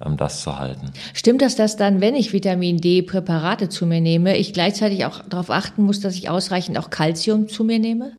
ähm, 0.06 0.18
das 0.18 0.42
zu 0.42 0.60
halten. 0.60 0.92
Stimmt 1.13 1.42
das, 1.42 1.56
dass 1.56 1.77
dann, 1.77 2.01
wenn 2.01 2.15
ich 2.15 2.34
Vitamin 2.34 2.77
D 2.77 3.03
Präparate 3.03 3.70
zu 3.70 3.86
mir 3.86 4.01
nehme, 4.01 4.36
ich 4.36 4.51
gleichzeitig 4.51 5.06
auch 5.06 5.22
darauf 5.30 5.50
achten 5.50 5.84
muss, 5.84 6.02
dass 6.02 6.15
ich 6.15 6.30
ausreichend 6.30 6.78
auch 6.78 6.89
Kalzium 6.89 7.48
zu 7.48 7.63
mir 7.63 7.80
nehme? 7.80 8.13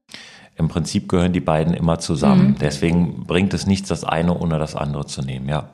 Im 0.57 0.69
Prinzip 0.69 1.09
gehören 1.09 1.33
die 1.33 1.41
beiden 1.41 1.75
immer 1.75 1.99
zusammen. 1.99 2.51
Mhm. 2.51 2.57
Deswegen 2.61 3.25
bringt 3.27 3.55
es 3.55 3.67
nichts, 3.67 3.89
das 3.89 4.05
eine 4.05 4.39
ohne 4.39 4.59
das 4.59 4.77
andere 4.77 5.07
zu 5.07 5.23
nehmen, 5.23 5.49
ja. 5.49 5.69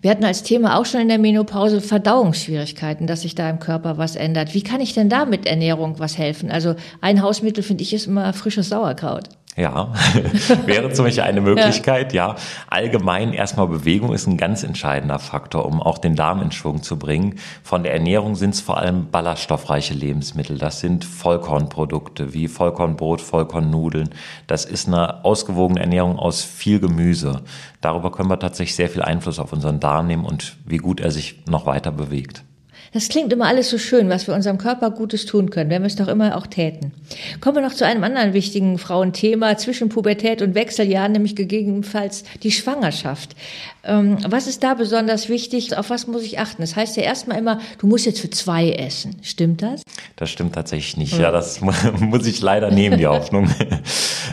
Wir 0.00 0.12
hatten 0.12 0.24
als 0.24 0.44
Thema 0.44 0.78
auch 0.78 0.86
schon 0.86 1.00
in 1.00 1.08
der 1.08 1.18
Menopause 1.18 1.80
Verdauungsschwierigkeiten, 1.80 3.08
dass 3.08 3.22
sich 3.22 3.34
da 3.34 3.50
im 3.50 3.58
Körper 3.58 3.98
was 3.98 4.14
ändert. 4.14 4.54
Wie 4.54 4.62
kann 4.62 4.80
ich 4.80 4.94
denn 4.94 5.08
da 5.08 5.24
mit 5.24 5.44
Ernährung 5.44 5.98
was 5.98 6.16
helfen? 6.16 6.52
Also 6.52 6.76
ein 7.00 7.20
Hausmittel 7.20 7.64
finde 7.64 7.82
ich 7.82 7.92
ist 7.92 8.06
immer 8.06 8.32
frisches 8.32 8.68
Sauerkraut. 8.68 9.28
Ja, 9.58 9.92
wäre 10.66 10.92
zum 10.92 11.06
Beispiel 11.06 11.24
eine 11.24 11.40
Möglichkeit, 11.40 12.12
ja. 12.12 12.28
ja. 12.28 12.36
Allgemein 12.68 13.32
erstmal 13.32 13.66
Bewegung 13.66 14.12
ist 14.12 14.28
ein 14.28 14.36
ganz 14.36 14.62
entscheidender 14.62 15.18
Faktor, 15.18 15.66
um 15.66 15.82
auch 15.82 15.98
den 15.98 16.14
Darm 16.14 16.40
in 16.42 16.52
Schwung 16.52 16.84
zu 16.84 16.96
bringen. 16.96 17.40
Von 17.64 17.82
der 17.82 17.92
Ernährung 17.92 18.36
sind 18.36 18.54
es 18.54 18.60
vor 18.60 18.78
allem 18.78 19.10
ballaststoffreiche 19.10 19.94
Lebensmittel. 19.94 20.58
Das 20.58 20.78
sind 20.78 21.04
Vollkornprodukte 21.04 22.32
wie 22.34 22.46
Vollkornbrot, 22.46 23.20
Vollkornnudeln. 23.20 24.10
Das 24.46 24.64
ist 24.64 24.86
eine 24.86 25.24
ausgewogene 25.24 25.80
Ernährung 25.80 26.20
aus 26.20 26.44
viel 26.44 26.78
Gemüse. 26.78 27.42
Darüber 27.80 28.12
können 28.12 28.30
wir 28.30 28.38
tatsächlich 28.38 28.76
sehr 28.76 28.88
viel 28.88 29.02
Einfluss 29.02 29.40
auf 29.40 29.52
unseren 29.52 29.80
Darm 29.80 30.06
nehmen 30.06 30.24
und 30.24 30.56
wie 30.66 30.76
gut 30.76 31.00
er 31.00 31.10
sich 31.10 31.42
noch 31.48 31.66
weiter 31.66 31.90
bewegt. 31.90 32.44
Das 32.92 33.08
klingt 33.08 33.32
immer 33.32 33.46
alles 33.46 33.68
so 33.70 33.78
schön, 33.78 34.08
was 34.08 34.26
wir 34.26 34.34
unserem 34.34 34.58
Körper 34.58 34.90
Gutes 34.90 35.26
tun 35.26 35.50
können, 35.50 35.70
wenn 35.70 35.82
wir 35.82 35.86
es 35.86 35.96
doch 35.96 36.08
immer 36.08 36.36
auch 36.36 36.46
täten. 36.46 36.92
Kommen 37.40 37.56
wir 37.56 37.62
noch 37.62 37.74
zu 37.74 37.84
einem 37.84 38.04
anderen 38.04 38.32
wichtigen 38.32 38.78
Frauenthema 38.78 39.56
zwischen 39.58 39.88
Pubertät 39.88 40.42
und 40.42 40.54
Wechseljahren, 40.54 41.12
nämlich 41.12 41.36
gegebenenfalls 41.36 42.24
die 42.42 42.50
Schwangerschaft. 42.50 43.36
Ähm, 43.84 44.18
was 44.28 44.46
ist 44.46 44.62
da 44.62 44.74
besonders 44.74 45.28
wichtig? 45.28 45.76
Auf 45.76 45.90
was 45.90 46.06
muss 46.06 46.22
ich 46.22 46.38
achten? 46.38 46.62
Das 46.62 46.76
heißt 46.76 46.96
ja 46.96 47.02
erstmal 47.02 47.38
immer, 47.38 47.60
du 47.78 47.86
musst 47.86 48.06
jetzt 48.06 48.20
für 48.20 48.30
zwei 48.30 48.70
essen. 48.70 49.16
Stimmt 49.22 49.62
das? 49.62 49.82
Das 50.16 50.30
stimmt 50.30 50.54
tatsächlich 50.54 50.96
nicht. 50.96 51.18
Ja, 51.18 51.30
das 51.30 51.60
muss 52.00 52.26
ich 52.26 52.40
leider 52.40 52.70
nehmen, 52.70 52.98
die 52.98 53.06
Hoffnung. 53.08 53.48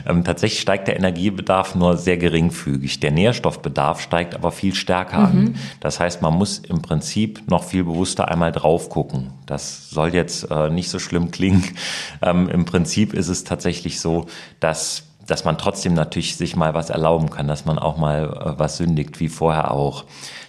Ähm, 0.06 0.24
tatsächlich 0.24 0.62
steigt 0.62 0.88
der 0.88 0.98
Energiebedarf 0.98 1.76
nur 1.76 1.98
sehr 1.98 2.18
geringfügig. 2.18 3.00
Der 3.00 3.12
Nährstoffbedarf 3.12 4.02
steigt 4.02 4.36
aber 4.36 4.52
viel 4.52 4.76
stärker 4.76 5.20
mhm. 5.20 5.26
an. 5.26 5.56
Das 5.80 6.00
heißt, 6.00 6.22
man 6.22 6.34
muss 6.34 6.60
im 6.60 6.82
Prinzip 6.82 7.44
noch 7.50 7.64
viel 7.64 7.84
bewusster 7.84 8.28
einmal 8.28 8.52
drauf 8.52 8.90
gucken. 8.90 9.32
Das 9.46 9.90
soll 9.90 10.14
jetzt 10.14 10.50
äh, 10.52 10.70
nicht 10.70 10.90
so 10.90 11.00
schlimm 11.00 11.32
klingen. 11.32 11.64
Ähm, 12.22 12.50
Im 12.50 12.66
Prinzip 12.66 13.14
ist 13.14 13.28
es 13.28 13.44
tatsächlich 13.44 14.00
so, 14.00 14.26
dass 14.60 15.04
dass 15.28 15.44
man 15.44 15.58
trotzdem 15.58 15.94
natürlich 15.94 16.36
sich 16.38 16.56
mal 16.56 16.74
was 16.74 16.90
erlauben 16.90 17.30
kann, 17.30 17.48
dass 17.48 17.66
man 17.66 17.80
auch 17.80 17.98
mal 17.98 18.26
äh, 18.26 18.60
was 18.60 18.78
sündigt, 18.78 19.20
wie 19.20 19.30
vorher 19.30 19.72
auch. 19.72 20.06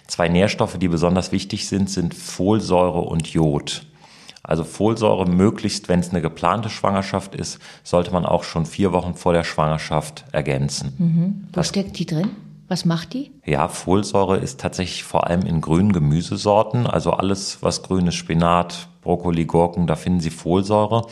Zwei 0.07 0.29
Nährstoffe, 0.29 0.77
die 0.77 0.87
besonders 0.87 1.31
wichtig 1.31 1.67
sind, 1.67 1.89
sind 1.89 2.13
Folsäure 2.13 3.01
und 3.01 3.27
Jod. 3.27 3.85
Also 4.47 4.63
Folsäure 4.63 5.29
möglichst, 5.29 5.89
wenn 5.89 5.99
es 5.99 6.09
eine 6.09 6.21
geplante 6.21 6.69
Schwangerschaft 6.69 7.35
ist, 7.35 7.59
sollte 7.83 8.11
man 8.11 8.25
auch 8.25 8.43
schon 8.43 8.65
vier 8.65 8.93
Wochen 8.93 9.13
vor 9.13 9.33
der 9.33 9.43
Schwangerschaft 9.43 10.25
ergänzen. 10.31 10.93
Mhm. 10.97 11.47
Wo 11.49 11.51
das, 11.51 11.67
steckt 11.67 11.99
die 11.99 12.05
drin? 12.05 12.31
Was 12.69 12.85
macht 12.85 13.13
die? 13.13 13.31
Ja, 13.45 13.67
Folsäure 13.67 14.37
ist 14.37 14.59
tatsächlich 14.59 15.03
vor 15.03 15.27
allem 15.27 15.41
in 15.41 15.61
grünen 15.61 15.91
Gemüsesorten. 15.91 16.87
Also 16.87 17.11
alles, 17.11 17.59
was 17.61 17.83
grün 17.83 18.07
ist, 18.07 18.15
Spinat, 18.15 18.87
Brokkoli, 19.01 19.45
Gurken, 19.45 19.85
da 19.85 19.95
finden 19.95 20.21
Sie 20.21 20.31
Folsäure 20.31 21.05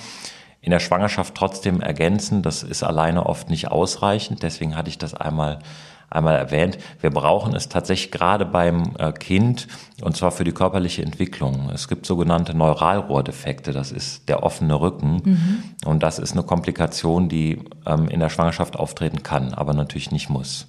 in 0.62 0.71
der 0.71 0.80
Schwangerschaft 0.80 1.36
trotzdem 1.36 1.80
ergänzen. 1.80 2.41
Das 2.41 2.63
ist 2.63 2.84
alleine 2.84 3.26
oft 3.26 3.50
nicht 3.50 3.69
ausreichend. 3.69 4.43
Deswegen 4.43 4.76
hatte 4.76 4.89
ich 4.89 4.98
das 4.98 5.13
einmal 5.13 5.60
einmal 6.09 6.35
erwähnt. 6.35 6.77
Wir 7.01 7.09
brauchen 7.09 7.55
es 7.55 7.69
tatsächlich 7.69 8.11
gerade 8.11 8.45
beim 8.45 8.93
äh, 8.97 9.11
Kind 9.11 9.67
und 10.01 10.15
zwar 10.15 10.31
für 10.31 10.43
die 10.43 10.51
körperliche 10.51 11.01
Entwicklung. 11.01 11.69
Es 11.73 11.87
gibt 11.87 12.05
sogenannte 12.05 12.55
Neuralrohrdefekte. 12.55 13.71
Das 13.71 13.91
ist 13.91 14.27
der 14.29 14.43
offene 14.43 14.79
Rücken 14.79 15.21
mhm. 15.23 15.63
und 15.85 16.03
das 16.03 16.19
ist 16.19 16.33
eine 16.33 16.43
Komplikation, 16.43 17.29
die 17.29 17.59
ähm, 17.85 18.07
in 18.07 18.19
der 18.19 18.29
Schwangerschaft 18.29 18.77
auftreten 18.77 19.23
kann, 19.23 19.53
aber 19.53 19.73
natürlich 19.73 20.11
nicht 20.11 20.29
muss. 20.29 20.67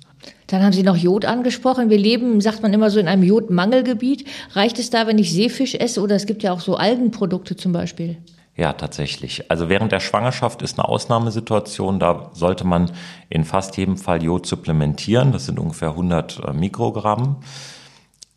Dann 0.48 0.62
haben 0.62 0.72
Sie 0.72 0.82
noch 0.82 0.96
Jod 0.96 1.24
angesprochen. 1.24 1.90
Wir 1.90 1.98
leben, 1.98 2.40
sagt 2.40 2.62
man 2.62 2.72
immer 2.72 2.90
so, 2.90 3.00
in 3.00 3.08
einem 3.08 3.22
Jodmangelgebiet. 3.22 4.26
Reicht 4.52 4.78
es 4.78 4.90
da, 4.90 5.06
wenn 5.06 5.18
ich 5.18 5.32
Seefisch 5.32 5.74
esse 5.74 6.00
oder 6.00 6.14
es 6.14 6.26
gibt 6.26 6.42
ja 6.42 6.52
auch 6.52 6.60
so 6.60 6.76
Algenprodukte 6.76 7.56
zum 7.56 7.72
Beispiel? 7.72 8.16
Ja, 8.56 8.72
tatsächlich. 8.72 9.50
Also 9.50 9.68
während 9.68 9.92
der 9.92 10.00
Schwangerschaft 10.00 10.62
ist 10.62 10.78
eine 10.78 10.88
Ausnahmesituation. 10.88 12.00
Da 12.00 12.30
sollte 12.32 12.66
man 12.66 12.90
in 13.28 13.44
fast 13.44 13.76
jedem 13.76 13.98
Fall 13.98 14.22
Jod 14.22 14.46
supplementieren. 14.46 15.32
Das 15.32 15.44
sind 15.44 15.58
ungefähr 15.58 15.90
100 15.90 16.40
äh, 16.42 16.52
Mikrogramm. 16.54 17.36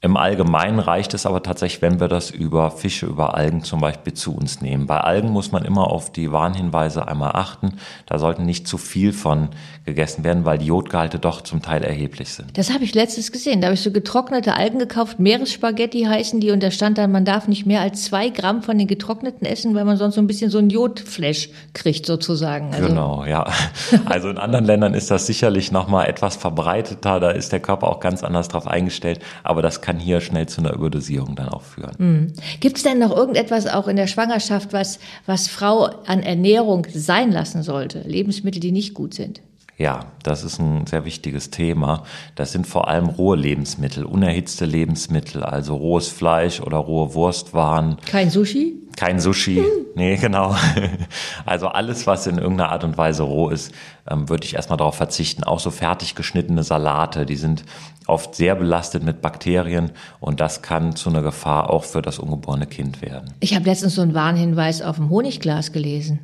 Im 0.02 0.16
Allgemeinen 0.16 0.80
reicht 0.80 1.14
es 1.14 1.26
aber 1.26 1.44
tatsächlich, 1.44 1.82
wenn 1.82 2.00
wir 2.00 2.08
das 2.08 2.32
über 2.32 2.72
Fische, 2.72 3.06
über 3.06 3.36
Algen 3.36 3.64
zum 3.64 3.82
Beispiel 3.82 4.14
zu 4.14 4.34
uns 4.34 4.62
nehmen. 4.62 4.88
Bei 4.88 5.02
Algen 5.02 5.30
muss 5.30 5.52
man 5.52 5.66
immer 5.66 5.88
auf 5.92 6.10
die 6.14 6.32
Warnhinweise 6.32 7.06
einmal 7.06 7.32
achten. 7.34 7.74
Da 8.06 8.18
sollten 8.18 8.46
nicht 8.46 8.66
zu 8.66 8.78
viel 8.78 9.12
von 9.12 9.50
gegessen 9.84 10.24
werden, 10.24 10.46
weil 10.46 10.58
die 10.58 10.68
Jodgehalte 10.68 11.20
doch 11.20 11.42
zum 11.42 11.62
Teil 11.62 11.84
erheblich 11.84 12.30
sind. 12.30 12.58
Das 12.58 12.74
habe 12.74 12.86
ich 12.86 12.96
letztens 12.96 13.34
gesehen. 13.34 13.60
Da 13.60 13.68
habe 13.68 13.74
ich 13.74 13.82
so 13.82 13.92
getrocknete 13.92 14.54
Algen 14.54 14.80
gekauft. 14.80 15.20
Meeresspaghetti 15.20 16.04
heißen 16.04 16.40
die. 16.40 16.52
Und 16.52 16.64
da 16.64 16.72
stand 16.72 16.98
dann, 16.98 17.12
man 17.12 17.26
darf 17.26 17.50
nicht 17.50 17.66
mehr 17.66 17.82
als 17.82 18.06
zwei 18.06 18.30
Gramm 18.30 18.64
von 18.64 18.78
den 18.78 18.88
getrockneten 18.88 19.46
essen, 19.46 19.76
weil 19.76 19.84
man 19.84 19.98
sonst 19.98 20.16
so 20.16 20.22
ein 20.22 20.28
bisschen 20.28 20.50
so 20.50 20.60
ein 20.60 20.70
Jodflash 20.70 21.50
kriegt 21.74 22.06
sozusagen. 22.06 22.74
Also 22.74 22.88
genau, 22.88 23.26
ja. 23.26 23.46
Also 24.06 24.30
in 24.30 24.38
anderen 24.38 24.66
Ländern 24.66 24.94
ist 24.94 25.12
das 25.12 25.26
sicherlich 25.26 25.72
nochmal 25.72 26.08
etwas 26.08 26.38
verbreiteter. 26.38 27.20
Da 27.20 27.32
ist 27.32 27.52
der 27.52 27.60
Körper 27.60 27.88
auch 27.88 28.00
ganz 28.00 28.24
anders 28.24 28.48
drauf 28.48 28.66
eingestellt. 28.66 29.20
Aber 29.44 29.62
das 29.62 29.82
kann 29.82 29.89
hier 29.98 30.22
schnell 30.22 30.48
zu 30.48 30.62
einer 30.62 30.74
Überdosierung 30.74 31.36
dann 31.36 31.50
auch 31.50 31.64
führen. 31.64 31.96
Mhm. 31.98 32.34
Gibt 32.60 32.78
es 32.78 32.84
denn 32.84 33.00
noch 33.00 33.16
irgendetwas 33.16 33.66
auch 33.66 33.88
in 33.88 33.96
der 33.96 34.08
Schwangerschaft, 34.08 34.74
was, 34.74 35.00
was 35.26 35.48
Frau 35.48 35.86
an 36.06 36.22
Ernährung 36.22 36.86
sein 36.94 37.32
lassen 37.32 37.64
sollte? 37.64 38.02
Lebensmittel, 38.02 38.60
die 38.60 38.72
nicht 38.72 38.94
gut 38.94 39.14
sind? 39.14 39.42
Ja, 39.80 40.08
das 40.24 40.44
ist 40.44 40.60
ein 40.60 40.86
sehr 40.88 41.06
wichtiges 41.06 41.52
Thema. 41.52 42.04
Das 42.36 42.52
sind 42.52 42.68
vor 42.68 42.90
allem 42.90 43.08
rohe 43.08 43.38
Lebensmittel, 43.38 44.04
unerhitzte 44.04 44.66
Lebensmittel, 44.66 45.42
also 45.42 45.74
rohes 45.74 46.10
Fleisch 46.10 46.60
oder 46.60 46.78
rohe 46.78 47.14
Wurstwaren. 47.14 47.96
Kein 48.06 48.30
Sushi? 48.30 48.76
Kein 48.98 49.22
Sushi, 49.22 49.64
nee, 49.96 50.18
genau. 50.18 50.54
Also 51.46 51.70
alles, 51.70 52.06
was 52.06 52.28
in 52.28 52.38
irgendeiner 52.38 52.74
Art 52.74 52.84
und 52.84 52.98
Weise 52.98 53.24
roh 53.24 53.48
ist, 53.48 53.74
ähm, 54.10 54.28
würde 54.28 54.44
ich 54.44 54.56
erstmal 54.56 54.78
darauf 54.78 54.96
verzichten. 54.96 55.46
Auch 55.46 55.62
so 55.62 55.72
fertig 55.72 56.14
geschnittene 56.14 56.64
Salate, 56.64 57.26
die 57.26 57.38
sind 57.38 57.64
oft 58.06 58.36
sehr 58.36 58.56
belastet 58.56 59.04
mit 59.04 59.22
Bakterien 59.22 59.92
und 60.20 60.42
das 60.42 60.62
kann 60.62 60.98
zu 60.98 61.10
einer 61.10 61.22
Gefahr 61.22 61.70
auch 61.70 61.86
für 61.86 62.02
das 62.02 62.20
ungeborene 62.20 62.68
Kind 62.68 63.02
werden. 63.02 63.34
Ich 63.40 63.56
habe 63.56 63.64
letztens 63.64 63.96
so 63.96 64.02
einen 64.02 64.14
Warnhinweis 64.14 64.82
auf 64.82 64.98
dem 64.98 65.10
Honigglas 65.10 65.72
gelesen. 65.72 66.20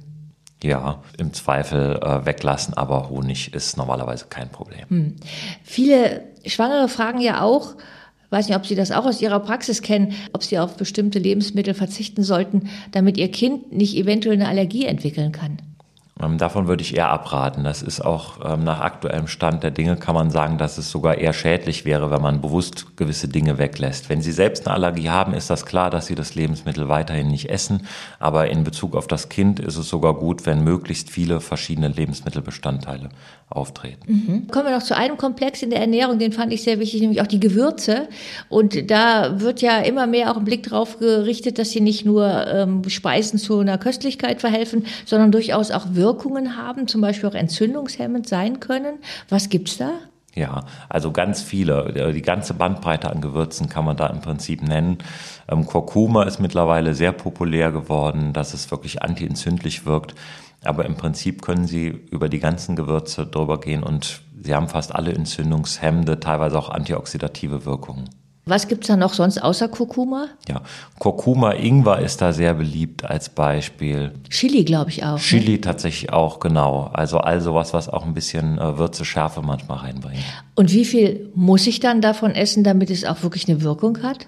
Ja, 0.64 1.04
im 1.18 1.34
Zweifel 1.34 2.00
äh, 2.02 2.26
weglassen, 2.26 2.74
aber 2.76 3.10
Honig 3.10 3.54
ist 3.54 3.78
normalerweise 3.78 4.26
kein 4.30 4.50
Problem. 4.50 4.86
Hm. 4.88 5.16
Viele 5.64 6.24
Schwangere 6.46 6.88
fragen 6.90 7.20
ja 7.20 7.42
auch, 7.42 7.76
weiß 8.30 8.48
nicht, 8.48 8.58
ob 8.58 8.66
Sie 8.66 8.76
das 8.76 8.92
auch 8.92 9.06
aus 9.06 9.22
Ihrer 9.22 9.40
Praxis 9.40 9.82
kennen, 9.82 10.14
ob 10.34 10.44
Sie 10.44 10.58
auf 10.58 10.78
bestimmte 10.78 11.20
Lebensmittel 11.20 11.74
verzichten 11.74 12.24
sollten, 12.24 12.70
damit 12.92 13.18
Ihr 13.18 13.30
Kind 13.32 13.74
nicht 13.74 13.96
eventuell 13.96 14.36
eine 14.36 14.48
Allergie 14.48 14.86
entwickeln 14.86 15.32
kann. 15.32 15.58
Ähm, 16.22 16.38
davon 16.38 16.68
würde 16.68 16.82
ich 16.82 16.96
eher 16.96 17.10
abraten. 17.10 17.66
Das 17.66 17.82
ist 17.82 18.00
auch 18.00 18.40
ähm, 18.46 18.64
nach 18.64 18.80
aktuellem 18.80 19.28
Stand 19.28 19.64
der 19.64 19.72
Dinge 19.72 19.98
kann 19.98 20.16
man 20.16 20.32
sagen, 20.32 20.58
dass 20.58 20.78
es 20.78 20.90
sogar 20.90 21.18
eher 21.18 21.34
schädlich 21.34 21.84
wäre, 21.84 22.10
wenn 22.10 22.22
man 22.22 22.40
bewusst 22.40 22.96
gewisse 22.96 23.28
Dinge 23.28 23.58
weglässt. 23.58 24.08
Wenn 24.08 24.22
Sie 24.22 24.32
selbst 24.32 24.66
eine 24.66 24.76
Allergie 24.76 25.10
haben, 25.10 25.34
ist 25.34 25.50
das 25.50 25.66
klar, 25.66 25.90
dass 25.90 26.06
Sie 26.06 26.16
das 26.16 26.34
Lebensmittel 26.34 26.88
weiterhin 26.88 27.28
nicht 27.28 27.50
essen. 27.50 27.86
Aber 28.18 28.50
in 28.50 28.64
Bezug 28.64 28.96
auf 28.96 29.08
das 29.08 29.28
Kind 29.28 29.60
ist 29.60 29.76
es 29.76 29.90
sogar 29.90 30.14
gut, 30.14 30.46
wenn 30.46 30.64
möglichst 30.64 31.10
viele 31.10 31.42
verschiedene 31.42 31.90
Lebensmittelbestandteile 31.90 33.10
auftreten. 33.50 34.02
Mhm. 34.08 34.48
Kommen 34.48 34.66
wir 34.66 34.76
noch 34.76 34.84
zu 34.84 34.96
einem 34.98 35.18
Komplex 35.18 35.62
in 35.62 35.70
der 35.70 35.80
Ernährung, 35.80 36.18
den 36.18 36.32
fand 36.32 36.52
ich 36.52 36.64
sehr 36.64 36.80
wichtig, 36.80 37.02
nämlich 37.02 37.22
auch 37.22 37.28
die 37.28 37.40
Gewürze. 37.40 38.08
Und 38.50 38.90
da 38.90 39.40
wird 39.40 39.62
ja 39.62 39.80
immer 39.80 40.08
mehr 40.08 40.32
auch 40.32 40.38
ein 40.38 40.46
Blick 40.46 40.64
drauf 40.64 40.98
gerichtet, 40.98 41.60
dass 41.60 41.72
sie 41.72 41.82
nicht 41.82 42.06
nur 42.06 42.48
ähm, 42.48 42.88
Speisen 42.90 43.38
zu 43.38 43.60
einer 43.60 43.78
Köstlichkeit 43.78 44.42
verhelfen, 44.42 44.86
sondern 45.06 45.32
durchaus 45.32 45.72
auch 45.72 45.86
Wirkungen 46.06 46.56
haben, 46.56 46.88
zum 46.88 47.02
Beispiel 47.02 47.28
auch 47.28 47.34
entzündungshemmend 47.34 48.30
sein 48.30 48.60
können. 48.60 49.00
Was 49.28 49.50
gibt's 49.50 49.78
da? 49.78 49.92
Ja, 50.36 50.66
also 50.88 51.12
ganz 51.12 51.42
viele. 51.42 52.12
Die 52.14 52.22
ganze 52.22 52.54
Bandbreite 52.54 53.10
an 53.10 53.22
Gewürzen 53.22 53.70
kann 53.70 53.86
man 53.86 53.98
da 53.98 54.08
im 54.08 54.22
Prinzip 54.22 54.62
nennen. 54.62 55.00
Ähm, 55.48 55.66
Kurkuma 55.66 56.24
ist 56.24 56.40
mittlerweile 56.40 56.94
sehr 56.94 57.14
populär 57.14 57.72
geworden, 57.72 58.34
dass 58.34 58.54
es 58.54 58.70
wirklich 58.70 59.02
antientzündlich 59.02 59.86
wirkt. 59.86 60.14
Aber 60.64 60.86
im 60.86 60.96
Prinzip 60.96 61.42
können 61.42 61.66
Sie 61.66 61.88
über 61.88 62.30
die 62.30 62.40
ganzen 62.40 62.76
Gewürze 62.76 63.26
drüber 63.26 63.60
gehen 63.60 63.82
und 63.82 64.22
sie 64.42 64.54
haben 64.54 64.68
fast 64.68 64.94
alle 64.94 65.14
entzündungshemmende, 65.14 66.20
teilweise 66.20 66.58
auch 66.58 66.70
antioxidative 66.70 67.66
Wirkungen. 67.66 68.10
Was 68.48 68.68
gibt's 68.68 68.88
da 68.88 68.96
noch 68.96 69.14
sonst 69.14 69.42
außer 69.42 69.68
Kurkuma? 69.68 70.28
Ja, 70.48 70.62
Kurkuma, 71.00 71.54
Ingwer 71.54 72.00
ist 72.00 72.22
da 72.22 72.32
sehr 72.32 72.54
beliebt 72.54 73.04
als 73.04 73.30
Beispiel. 73.30 74.12
Chili, 74.30 74.64
glaube 74.64 74.92
ich 74.92 75.04
auch. 75.04 75.18
Chili 75.18 75.54
ne? 75.54 75.62
tatsächlich 75.62 76.14
auch, 76.14 76.40
genau. 76.40 76.92
Also 76.94 77.18
all 77.18 77.42
sowas, 77.42 77.74
was 77.74 77.90
auch 77.90 78.06
ein 78.06 78.14
bisschen 78.14 78.60
äh, 78.60 78.78
Würze, 78.78 79.04
Schärfe 79.04 79.42
manchmal 79.42 79.80
reinbringt. 79.80 80.24
Und 80.54 80.72
wie 80.72 80.86
viel 80.86 81.32
muss 81.34 81.66
ich 81.66 81.80
dann 81.80 82.02
davon 82.02 82.32
essen, 82.32 82.64
damit 82.64 82.92
es 82.92 83.04
auch 83.04 83.24
wirklich 83.24 83.50
eine 83.50 83.64
Wirkung 83.64 84.04
hat? 84.04 84.28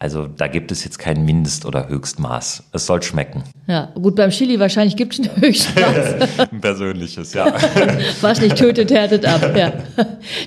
Also 0.00 0.28
da 0.28 0.46
gibt 0.46 0.70
es 0.70 0.84
jetzt 0.84 1.00
kein 1.00 1.24
Mindest- 1.24 1.66
oder 1.66 1.88
Höchstmaß. 1.88 2.62
Es 2.72 2.86
soll 2.86 3.02
schmecken. 3.02 3.42
Ja, 3.66 3.90
gut, 3.96 4.14
beim 4.14 4.30
Chili 4.30 4.60
wahrscheinlich 4.60 4.94
gibt 4.94 5.14
es 5.14 5.28
ein 5.28 5.30
Höchstmaß. 5.40 6.48
ein 6.52 6.60
persönliches, 6.60 7.34
ja. 7.34 7.52
Was 8.20 8.40
nicht 8.40 8.54
tötet, 8.56 8.92
härtet 8.92 9.26
ab. 9.26 9.56
Ja. 9.56 9.72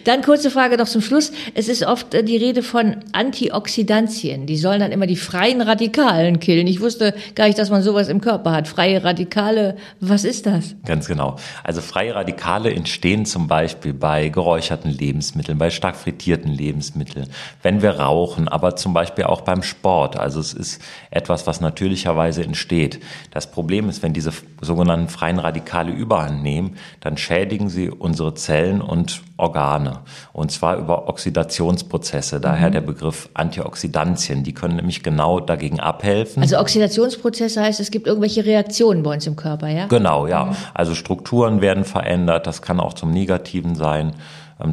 Dann 0.05 0.21
kurze 0.21 0.51
Frage 0.51 0.77
noch 0.77 0.87
zum 0.87 1.01
Schluss. 1.01 1.33
Es 1.53 1.67
ist 1.67 1.83
oft 1.85 2.13
äh, 2.13 2.23
die 2.23 2.37
Rede 2.37 2.63
von 2.63 2.97
Antioxidantien. 3.11 4.45
Die 4.45 4.55
sollen 4.55 4.79
dann 4.79 4.93
immer 4.93 5.05
die 5.05 5.17
freien 5.17 5.59
Radikalen 5.61 6.39
killen. 6.39 6.65
Ich 6.67 6.79
wusste 6.79 7.13
gar 7.35 7.47
nicht, 7.47 7.59
dass 7.59 7.69
man 7.69 7.83
sowas 7.83 8.07
im 8.07 8.21
Körper 8.21 8.53
hat. 8.53 8.69
Freie 8.69 9.03
Radikale, 9.03 9.75
was 9.99 10.23
ist 10.23 10.45
das? 10.45 10.75
Ganz 10.85 11.07
genau. 11.07 11.35
Also 11.65 11.81
freie 11.81 12.15
Radikale 12.15 12.73
entstehen 12.73 13.25
zum 13.25 13.47
Beispiel 13.47 13.93
bei 13.93 14.29
geräucherten 14.29 14.91
Lebensmitteln, 14.91 15.57
bei 15.57 15.69
stark 15.71 15.97
frittierten 15.97 16.53
Lebensmitteln, 16.53 17.27
wenn 17.63 17.81
wir 17.81 17.99
rauchen, 17.99 18.47
aber 18.47 18.77
zum 18.77 18.93
Beispiel 18.93 19.25
auch 19.25 19.40
auch 19.41 19.45
beim 19.45 19.63
Sport. 19.63 20.17
Also 20.17 20.39
es 20.39 20.53
ist 20.53 20.81
etwas, 21.09 21.47
was 21.47 21.61
natürlicherweise 21.61 22.43
entsteht. 22.43 22.99
Das 23.31 23.49
Problem 23.49 23.89
ist, 23.89 24.03
wenn 24.03 24.13
diese 24.13 24.31
sogenannten 24.61 25.09
freien 25.09 25.39
Radikale 25.39 25.91
überhand 25.91 26.43
nehmen, 26.43 26.77
dann 26.99 27.17
schädigen 27.17 27.69
sie 27.69 27.89
unsere 27.89 28.33
Zellen 28.35 28.81
und 28.81 29.21
Organe. 29.37 29.99
Und 30.33 30.51
zwar 30.51 30.77
über 30.77 31.09
Oxidationsprozesse. 31.09 32.39
Daher 32.39 32.69
mhm. 32.69 32.73
der 32.73 32.81
Begriff 32.81 33.29
Antioxidantien. 33.33 34.43
Die 34.43 34.53
können 34.53 34.75
nämlich 34.75 35.01
genau 35.01 35.39
dagegen 35.39 35.79
abhelfen. 35.79 36.43
Also 36.43 36.59
Oxidationsprozesse 36.59 37.61
heißt, 37.61 37.79
es 37.79 37.89
gibt 37.89 38.05
irgendwelche 38.05 38.45
Reaktionen 38.45 39.01
bei 39.01 39.15
uns 39.15 39.25
im 39.25 39.35
Körper, 39.35 39.67
ja? 39.67 39.87
Genau, 39.87 40.27
ja. 40.27 40.45
Mhm. 40.45 40.55
Also 40.73 40.93
Strukturen 40.93 41.61
werden 41.61 41.85
verändert. 41.85 42.45
Das 42.45 42.61
kann 42.61 42.79
auch 42.79 42.93
zum 42.93 43.11
Negativen 43.11 43.75
sein. 43.75 44.13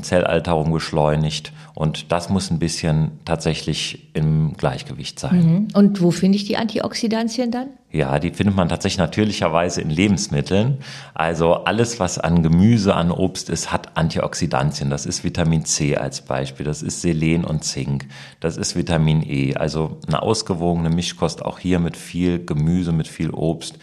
Zellalterung 0.02 0.72
beschleunigt. 0.72 1.52
Und 1.74 2.10
das 2.10 2.28
muss 2.28 2.50
ein 2.50 2.58
bisschen 2.58 3.12
tatsächlich 3.24 4.10
im 4.14 4.54
Gleichgewicht 4.56 5.20
sein. 5.20 5.36
Mhm. 5.36 5.68
Und 5.74 6.02
wo 6.02 6.10
finde 6.10 6.36
ich 6.36 6.44
die 6.44 6.56
Antioxidantien 6.56 7.50
dann? 7.50 7.68
Ja, 7.90 8.18
die 8.18 8.30
findet 8.30 8.54
man 8.54 8.68
tatsächlich 8.68 8.98
natürlicherweise 8.98 9.80
in 9.80 9.88
Lebensmitteln. 9.88 10.78
Also 11.14 11.54
alles, 11.54 12.00
was 12.00 12.18
an 12.18 12.42
Gemüse, 12.42 12.94
an 12.94 13.10
Obst 13.10 13.48
ist, 13.48 13.72
hat 13.72 13.96
Antioxidantien. 13.96 14.90
Das 14.90 15.06
ist 15.06 15.24
Vitamin 15.24 15.64
C 15.64 15.96
als 15.96 16.20
Beispiel, 16.20 16.66
das 16.66 16.82
ist 16.82 17.00
Selen 17.00 17.44
und 17.44 17.64
Zink, 17.64 18.06
das 18.40 18.56
ist 18.56 18.76
Vitamin 18.76 19.22
E. 19.22 19.54
Also 19.54 19.98
eine 20.06 20.20
ausgewogene 20.20 20.90
Mischkost 20.90 21.44
auch 21.44 21.58
hier 21.58 21.78
mit 21.78 21.96
viel 21.96 22.44
Gemüse, 22.44 22.92
mit 22.92 23.08
viel 23.08 23.30
Obst 23.30 23.78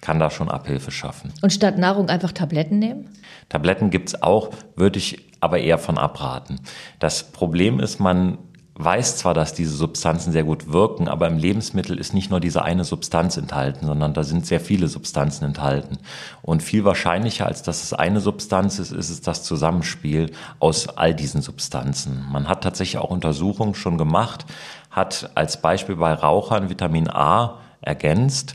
kann 0.00 0.18
da 0.18 0.30
schon 0.30 0.48
Abhilfe 0.48 0.90
schaffen. 0.90 1.32
Und 1.42 1.52
statt 1.52 1.78
Nahrung 1.78 2.08
einfach 2.08 2.32
Tabletten 2.32 2.78
nehmen? 2.78 3.10
Tabletten 3.48 3.90
gibt's 3.90 4.22
auch, 4.22 4.50
würde 4.76 4.98
ich 4.98 5.30
aber 5.40 5.58
eher 5.58 5.78
von 5.78 5.98
abraten. 5.98 6.60
Das 6.98 7.30
Problem 7.32 7.80
ist, 7.80 8.00
man 8.00 8.38
weiß 8.76 9.18
zwar, 9.18 9.34
dass 9.34 9.54
diese 9.54 9.76
Substanzen 9.76 10.32
sehr 10.32 10.42
gut 10.42 10.72
wirken, 10.72 11.06
aber 11.06 11.28
im 11.28 11.38
Lebensmittel 11.38 11.98
ist 11.98 12.12
nicht 12.12 12.30
nur 12.30 12.40
diese 12.40 12.62
eine 12.62 12.84
Substanz 12.84 13.36
enthalten, 13.36 13.86
sondern 13.86 14.14
da 14.14 14.24
sind 14.24 14.46
sehr 14.46 14.58
viele 14.58 14.88
Substanzen 14.88 15.44
enthalten. 15.44 15.98
Und 16.42 16.62
viel 16.62 16.84
wahrscheinlicher, 16.84 17.46
als 17.46 17.62
dass 17.62 17.84
es 17.84 17.92
eine 17.92 18.20
Substanz 18.20 18.78
ist, 18.78 18.90
ist 18.90 19.10
es 19.10 19.20
das 19.20 19.44
Zusammenspiel 19.44 20.32
aus 20.58 20.88
all 20.88 21.14
diesen 21.14 21.40
Substanzen. 21.40 22.24
Man 22.32 22.48
hat 22.48 22.64
tatsächlich 22.64 22.98
auch 22.98 23.10
Untersuchungen 23.10 23.74
schon 23.74 23.96
gemacht, 23.96 24.44
hat 24.90 25.30
als 25.34 25.60
Beispiel 25.60 25.96
bei 25.96 26.12
Rauchern 26.12 26.68
Vitamin 26.68 27.08
A 27.08 27.58
ergänzt 27.80 28.54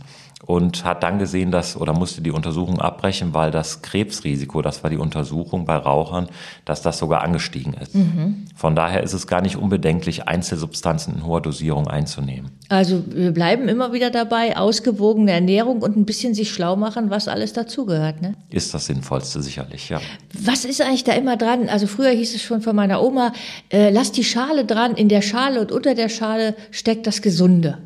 und 0.50 0.84
hat 0.84 1.04
dann 1.04 1.20
gesehen, 1.20 1.52
dass 1.52 1.78
oder 1.78 1.94
musste 1.94 2.24
die 2.24 2.32
Untersuchung 2.32 2.82
abbrechen, 2.82 3.36
weil 3.36 3.52
das 3.52 3.84
Krebsrisiko, 3.84 4.64
das 4.64 4.82
war 4.82 4.90
die 4.90 4.98
Untersuchung 4.98 5.66
bei 5.66 5.76
Rauchern, 5.76 6.28
dass 6.66 6.82
das 6.82 6.98
sogar 6.98 7.22
angestiegen 7.22 7.76
ist. 7.76 7.94
Mhm. 7.94 8.46
Von 8.56 8.76
daher 8.76 9.04
ist 9.04 9.14
es 9.14 9.28
gar 9.28 9.42
nicht 9.42 9.58
unbedenklich, 9.58 10.28
Einzelsubstanzen 10.28 11.18
in 11.18 11.24
hoher 11.28 11.42
Dosierung 11.42 11.88
einzunehmen. 11.88 12.50
Also 12.68 13.04
wir 13.10 13.32
bleiben 13.32 13.70
immer 13.70 13.94
wieder 13.94 14.10
dabei, 14.10 14.58
ausgewogene 14.58 15.34
Ernährung 15.34 15.84
und 15.84 15.96
ein 15.96 16.06
bisschen 16.06 16.34
sich 16.34 16.52
schlau 16.52 16.76
machen, 16.76 17.12
was 17.12 17.28
alles 17.28 17.54
dazugehört. 17.54 18.24
Ne? 18.24 18.34
Ist 18.50 18.74
das 18.74 18.88
Sinnvollste 18.88 19.44
sicherlich, 19.44 19.90
ja. 19.90 20.02
Was 20.34 20.66
ist 20.66 20.82
eigentlich 20.82 21.04
da 21.04 21.12
immer 21.12 21.38
dran? 21.38 21.70
Also 21.70 21.86
früher 21.86 22.10
hieß 22.10 22.34
es 22.34 22.42
schon 22.42 22.62
von 22.62 22.76
meiner 22.76 23.04
Oma, 23.04 23.34
äh, 23.72 23.92
lass 23.92 24.12
die 24.14 24.24
Schale 24.24 24.66
dran, 24.66 24.96
in 24.96 25.10
der 25.10 25.22
Schale 25.22 25.62
und 25.62 25.72
unter 25.72 25.94
der 25.94 26.10
Schale 26.10 26.56
steckt 26.72 27.06
das 27.06 27.22
Gesunde. 27.22 27.78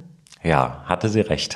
Ja, 0.44 0.84
hatte 0.86 1.08
sie 1.08 1.22
recht. 1.22 1.56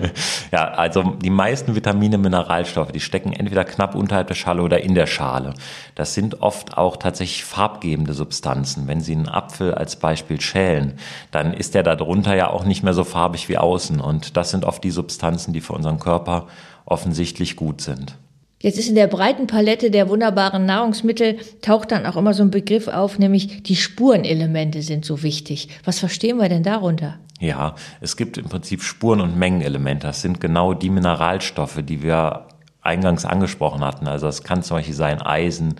ja, 0.52 0.68
also 0.68 1.02
die 1.02 1.30
meisten 1.30 1.74
Vitamine, 1.74 2.18
Mineralstoffe, 2.18 2.92
die 2.92 3.00
stecken 3.00 3.32
entweder 3.32 3.64
knapp 3.64 3.96
unterhalb 3.96 4.28
der 4.28 4.36
Schale 4.36 4.62
oder 4.62 4.80
in 4.80 4.94
der 4.94 5.08
Schale. 5.08 5.54
Das 5.96 6.14
sind 6.14 6.40
oft 6.40 6.78
auch 6.78 6.98
tatsächlich 6.98 7.44
farbgebende 7.44 8.14
Substanzen. 8.14 8.86
Wenn 8.86 9.00
Sie 9.00 9.12
einen 9.12 9.28
Apfel 9.28 9.74
als 9.74 9.96
Beispiel 9.96 10.40
schälen, 10.40 11.00
dann 11.32 11.52
ist 11.52 11.74
der 11.74 11.82
da 11.82 11.96
drunter 11.96 12.36
ja 12.36 12.48
auch 12.48 12.64
nicht 12.64 12.84
mehr 12.84 12.94
so 12.94 13.02
farbig 13.02 13.48
wie 13.48 13.58
außen. 13.58 14.00
Und 14.00 14.36
das 14.36 14.52
sind 14.52 14.64
oft 14.64 14.84
die 14.84 14.92
Substanzen, 14.92 15.52
die 15.52 15.60
für 15.60 15.72
unseren 15.72 15.98
Körper 15.98 16.46
offensichtlich 16.84 17.56
gut 17.56 17.80
sind. 17.80 18.16
Jetzt 18.60 18.78
ist 18.78 18.88
in 18.88 18.96
der 18.96 19.06
breiten 19.06 19.46
Palette 19.46 19.90
der 19.90 20.08
wunderbaren 20.08 20.66
Nahrungsmittel 20.66 21.38
taucht 21.62 21.92
dann 21.92 22.06
auch 22.06 22.16
immer 22.16 22.34
so 22.34 22.42
ein 22.42 22.50
Begriff 22.50 22.88
auf, 22.88 23.18
nämlich 23.18 23.62
die 23.62 23.76
Spurenelemente 23.76 24.82
sind 24.82 25.04
so 25.04 25.22
wichtig. 25.22 25.68
Was 25.84 26.00
verstehen 26.00 26.38
wir 26.38 26.48
denn 26.48 26.64
darunter? 26.64 27.18
Ja, 27.38 27.76
es 28.00 28.16
gibt 28.16 28.36
im 28.36 28.46
Prinzip 28.46 28.82
Spuren- 28.82 29.20
und 29.20 29.38
Mengenelemente. 29.38 30.08
Das 30.08 30.22
sind 30.22 30.40
genau 30.40 30.74
die 30.74 30.90
Mineralstoffe, 30.90 31.80
die 31.82 32.02
wir 32.02 32.46
eingangs 32.82 33.24
angesprochen 33.24 33.84
hatten. 33.84 34.08
Also 34.08 34.26
es 34.26 34.42
kann 34.42 34.64
zum 34.64 34.78
Beispiel 34.78 34.94
sein 34.94 35.22
Eisen, 35.22 35.76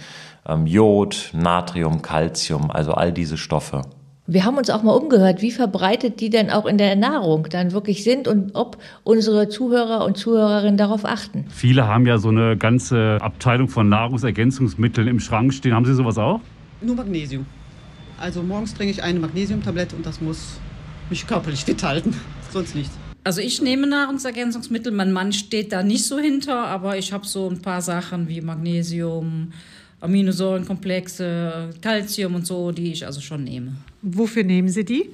ähm, 0.46 0.66
Jod, 0.66 1.30
Natrium, 1.32 2.00
Calcium, 2.00 2.70
also 2.70 2.92
all 2.92 3.12
diese 3.12 3.38
Stoffe. 3.38 3.82
Wir 4.30 4.44
haben 4.44 4.58
uns 4.58 4.68
auch 4.68 4.82
mal 4.82 4.92
umgehört, 4.92 5.40
wie 5.40 5.50
verbreitet 5.50 6.20
die 6.20 6.28
denn 6.28 6.50
auch 6.50 6.66
in 6.66 6.76
der 6.76 6.96
Nahrung 6.96 7.46
dann 7.48 7.72
wirklich 7.72 8.04
sind 8.04 8.28
und 8.28 8.50
ob 8.54 8.76
unsere 9.02 9.48
Zuhörer 9.48 10.04
und 10.04 10.18
Zuhörerinnen 10.18 10.76
darauf 10.76 11.06
achten. 11.06 11.46
Viele 11.48 11.86
haben 11.86 12.04
ja 12.04 12.18
so 12.18 12.28
eine 12.28 12.58
ganze 12.58 13.16
Abteilung 13.22 13.68
von 13.68 13.88
Nahrungsergänzungsmitteln 13.88 15.08
im 15.08 15.18
Schrank 15.18 15.54
stehen. 15.54 15.72
Haben 15.72 15.86
Sie 15.86 15.94
sowas 15.94 16.18
auch? 16.18 16.42
Nur 16.82 16.94
Magnesium. 16.94 17.46
Also 18.20 18.42
morgens 18.42 18.74
trinke 18.74 18.90
ich 18.90 19.02
eine 19.02 19.18
Magnesiumtablette 19.18 19.96
und 19.96 20.04
das 20.04 20.20
muss 20.20 20.60
mich 21.08 21.26
körperlich 21.26 21.64
fit 21.64 21.82
halten, 21.82 22.14
sonst 22.52 22.74
nichts. 22.74 22.98
Also 23.24 23.40
ich 23.40 23.62
nehme 23.62 23.86
Nahrungsergänzungsmittel, 23.86 24.92
mein 24.92 25.10
Mann 25.10 25.32
steht 25.32 25.72
da 25.72 25.82
nicht 25.82 26.04
so 26.04 26.18
hinter, 26.18 26.66
aber 26.66 26.98
ich 26.98 27.14
habe 27.14 27.26
so 27.26 27.48
ein 27.48 27.62
paar 27.62 27.80
Sachen 27.80 28.28
wie 28.28 28.42
Magnesium, 28.42 29.52
Aminosäurenkomplexe, 30.00 31.70
Calcium 31.80 32.34
und 32.36 32.46
so, 32.46 32.72
die 32.72 32.92
ich 32.92 33.06
also 33.06 33.20
schon 33.20 33.44
nehme. 33.44 33.72
Wofür 34.02 34.44
nehmen 34.44 34.68
Sie 34.68 34.84
die? 34.84 35.10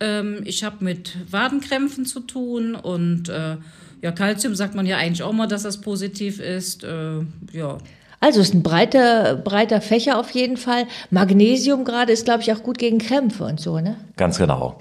Ähm, 0.00 0.40
ich 0.44 0.64
habe 0.64 0.84
mit 0.84 1.16
Wadenkrämpfen 1.30 2.04
zu 2.04 2.20
tun 2.20 2.74
und 2.74 3.28
äh, 3.28 3.56
ja, 4.02 4.12
Calcium 4.12 4.54
sagt 4.54 4.74
man 4.74 4.86
ja 4.86 4.96
eigentlich 4.98 5.22
auch 5.22 5.32
mal, 5.32 5.46
dass 5.46 5.62
das 5.62 5.80
positiv 5.80 6.40
ist. 6.40 6.84
Äh, 6.84 7.20
ja. 7.52 7.78
Also 8.20 8.40
es 8.40 8.48
ist 8.48 8.54
ein 8.54 8.62
breiter, 8.62 9.36
breiter 9.36 9.80
Fächer 9.80 10.18
auf 10.18 10.30
jeden 10.30 10.56
Fall. 10.56 10.86
Magnesium 11.10 11.84
gerade 11.84 12.12
ist, 12.12 12.24
glaube 12.24 12.42
ich, 12.42 12.52
auch 12.52 12.62
gut 12.62 12.78
gegen 12.78 12.98
Krämpfe 12.98 13.44
und 13.44 13.60
so, 13.60 13.78
ne? 13.80 13.96
Ganz 14.16 14.38
genau. 14.38 14.78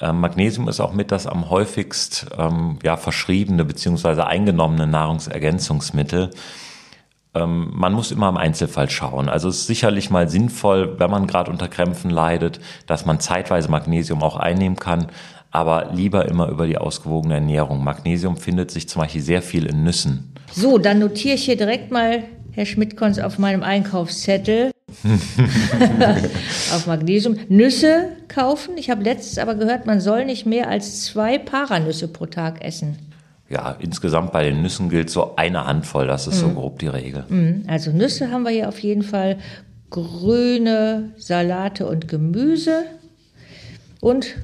Ähm, 0.00 0.20
Magnesium 0.20 0.68
ist 0.68 0.80
auch 0.80 0.92
mit 0.92 1.10
das 1.10 1.26
am 1.26 1.50
häufigst 1.50 2.26
ähm, 2.36 2.78
ja, 2.82 2.96
verschriebene 2.96 3.64
bzw. 3.64 4.22
eingenommene 4.22 4.86
Nahrungsergänzungsmittel. 4.86 6.30
Ähm, 7.36 7.70
man 7.74 7.92
muss 7.92 8.12
immer 8.12 8.28
im 8.28 8.36
Einzelfall 8.36 8.88
schauen. 8.88 9.28
Also 9.28 9.48
es 9.48 9.60
ist 9.60 9.66
sicherlich 9.66 10.10
mal 10.10 10.28
sinnvoll, 10.28 10.98
wenn 10.98 11.10
man 11.10 11.26
gerade 11.26 11.50
unter 11.50 11.68
Krämpfen 11.68 12.10
leidet, 12.10 12.60
dass 12.86 13.04
man 13.04 13.20
zeitweise 13.20 13.70
Magnesium 13.70 14.22
auch 14.22 14.36
einnehmen 14.36 14.78
kann, 14.78 15.08
aber 15.50 15.90
lieber 15.92 16.26
immer 16.26 16.48
über 16.48 16.66
die 16.66 16.78
ausgewogene 16.78 17.34
Ernährung. 17.34 17.84
Magnesium 17.84 18.36
findet 18.36 18.70
sich 18.70 18.88
zum 18.88 19.02
Beispiel 19.02 19.20
sehr 19.20 19.42
viel 19.42 19.66
in 19.66 19.84
Nüssen. 19.84 20.32
So, 20.52 20.78
dann 20.78 20.98
notiere 20.98 21.34
ich 21.34 21.44
hier 21.44 21.56
direkt 21.56 21.90
mal, 21.90 22.24
Herr 22.52 22.66
Schmidt-Kons, 22.66 23.18
auf 23.18 23.38
meinem 23.38 23.62
Einkaufszettel. 23.62 24.70
auf 26.74 26.86
Magnesium. 26.86 27.36
Nüsse 27.48 28.08
kaufen. 28.28 28.78
Ich 28.78 28.88
habe 28.88 29.02
letztens 29.02 29.38
aber 29.38 29.56
gehört, 29.56 29.84
man 29.84 30.00
soll 30.00 30.24
nicht 30.24 30.46
mehr 30.46 30.68
als 30.68 31.04
zwei 31.04 31.38
Paranüsse 31.38 32.08
pro 32.08 32.26
Tag 32.26 32.64
essen 32.64 33.05
ja, 33.48 33.76
insgesamt 33.78 34.32
bei 34.32 34.44
den 34.44 34.62
Nüssen 34.62 34.88
gilt 34.88 35.10
so 35.10 35.36
eine 35.36 35.66
Handvoll, 35.66 36.06
das 36.06 36.26
ist 36.26 36.42
mhm. 36.42 36.48
so 36.48 36.48
grob 36.50 36.78
die 36.78 36.88
Regel. 36.88 37.24
Mhm. 37.28 37.64
Also 37.66 37.90
Nüsse 37.92 38.30
haben 38.30 38.42
wir 38.42 38.50
hier 38.50 38.68
auf 38.68 38.78
jeden 38.80 39.02
Fall, 39.02 39.38
grüne 39.90 41.10
Salate 41.16 41.86
und 41.86 42.08
Gemüse 42.08 42.84
und 44.00 44.36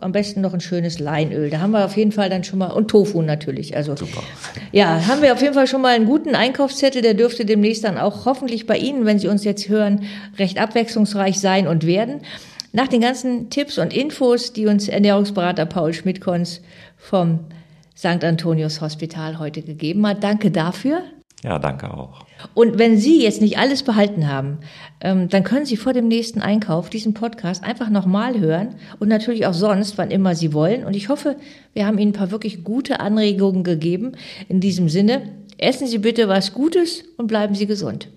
am 0.00 0.12
besten 0.12 0.40
noch 0.40 0.54
ein 0.54 0.60
schönes 0.60 0.98
Leinöl. 0.98 1.50
Da 1.50 1.60
haben 1.60 1.70
wir 1.70 1.84
auf 1.84 1.96
jeden 1.96 2.12
Fall 2.12 2.28
dann 2.28 2.44
schon 2.44 2.58
mal, 2.58 2.70
und 2.70 2.88
Tofu 2.88 3.22
natürlich. 3.22 3.76
Also, 3.76 3.96
Super. 3.96 4.22
Ja, 4.72 5.06
haben 5.06 5.22
wir 5.22 5.32
auf 5.32 5.40
jeden 5.40 5.54
Fall 5.54 5.66
schon 5.66 5.82
mal 5.82 5.94
einen 5.94 6.06
guten 6.06 6.34
Einkaufszettel. 6.34 7.02
Der 7.02 7.14
dürfte 7.14 7.44
demnächst 7.44 7.84
dann 7.84 7.98
auch 7.98 8.24
hoffentlich 8.24 8.66
bei 8.66 8.76
Ihnen, 8.76 9.06
wenn 9.06 9.18
Sie 9.18 9.28
uns 9.28 9.44
jetzt 9.44 9.68
hören, 9.68 10.02
recht 10.38 10.58
abwechslungsreich 10.58 11.38
sein 11.38 11.68
und 11.68 11.86
werden. 11.86 12.20
Nach 12.72 12.88
den 12.88 13.00
ganzen 13.00 13.50
Tipps 13.50 13.78
und 13.78 13.92
Infos, 13.94 14.52
die 14.52 14.66
uns 14.66 14.88
Ernährungsberater 14.88 15.64
Paul 15.64 15.92
Schmidtkons 15.92 16.60
vom 16.96 17.40
St. 17.96 18.24
Antonius 18.24 18.80
Hospital 18.80 19.38
heute 19.38 19.62
gegeben 19.62 20.06
hat. 20.06 20.22
Danke 20.22 20.50
dafür. 20.50 21.02
Ja, 21.44 21.58
danke 21.58 21.92
auch. 21.92 22.24
Und 22.54 22.78
wenn 22.78 22.96
Sie 22.96 23.22
jetzt 23.22 23.42
nicht 23.42 23.58
alles 23.58 23.82
behalten 23.82 24.28
haben, 24.28 24.58
ähm, 25.02 25.28
dann 25.28 25.44
können 25.44 25.66
Sie 25.66 25.76
vor 25.76 25.92
dem 25.92 26.08
nächsten 26.08 26.40
Einkauf 26.40 26.88
diesen 26.88 27.12
Podcast 27.12 27.62
einfach 27.62 27.90
nochmal 27.90 28.40
hören 28.40 28.76
und 28.98 29.08
natürlich 29.08 29.46
auch 29.46 29.52
sonst, 29.52 29.98
wann 29.98 30.10
immer 30.10 30.34
Sie 30.34 30.54
wollen. 30.54 30.84
Und 30.84 30.96
ich 30.96 31.10
hoffe, 31.10 31.36
wir 31.74 31.86
haben 31.86 31.98
Ihnen 31.98 32.12
ein 32.12 32.18
paar 32.18 32.30
wirklich 32.30 32.64
gute 32.64 32.98
Anregungen 33.00 33.62
gegeben. 33.62 34.12
In 34.48 34.60
diesem 34.60 34.88
Sinne, 34.88 35.20
essen 35.58 35.86
Sie 35.86 35.98
bitte 35.98 36.28
was 36.28 36.54
Gutes 36.54 37.04
und 37.18 37.26
bleiben 37.26 37.54
Sie 37.54 37.66
gesund. 37.66 38.08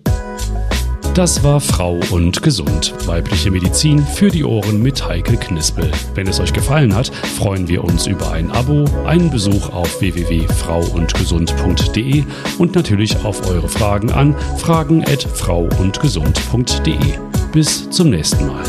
Das 1.18 1.42
war 1.42 1.60
Frau 1.60 1.98
und 2.12 2.40
Gesund. 2.42 2.94
Weibliche 3.08 3.50
Medizin 3.50 4.06
für 4.06 4.28
die 4.28 4.44
Ohren 4.44 4.80
mit 4.80 5.04
Heike 5.04 5.36
Knispel. 5.36 5.90
Wenn 6.14 6.28
es 6.28 6.38
euch 6.38 6.52
gefallen 6.52 6.94
hat, 6.94 7.08
freuen 7.08 7.66
wir 7.66 7.82
uns 7.82 8.06
über 8.06 8.30
ein 8.30 8.52
Abo, 8.52 8.84
einen 9.04 9.28
Besuch 9.28 9.70
auf 9.70 10.00
www.frauundgesund.de 10.00 12.22
und 12.58 12.76
natürlich 12.76 13.16
auf 13.24 13.50
eure 13.50 13.68
Fragen 13.68 14.12
an 14.12 14.36
fragen@frauundgesund.de. 14.58 17.18
Bis 17.50 17.90
zum 17.90 18.10
nächsten 18.10 18.46
Mal. 18.46 18.62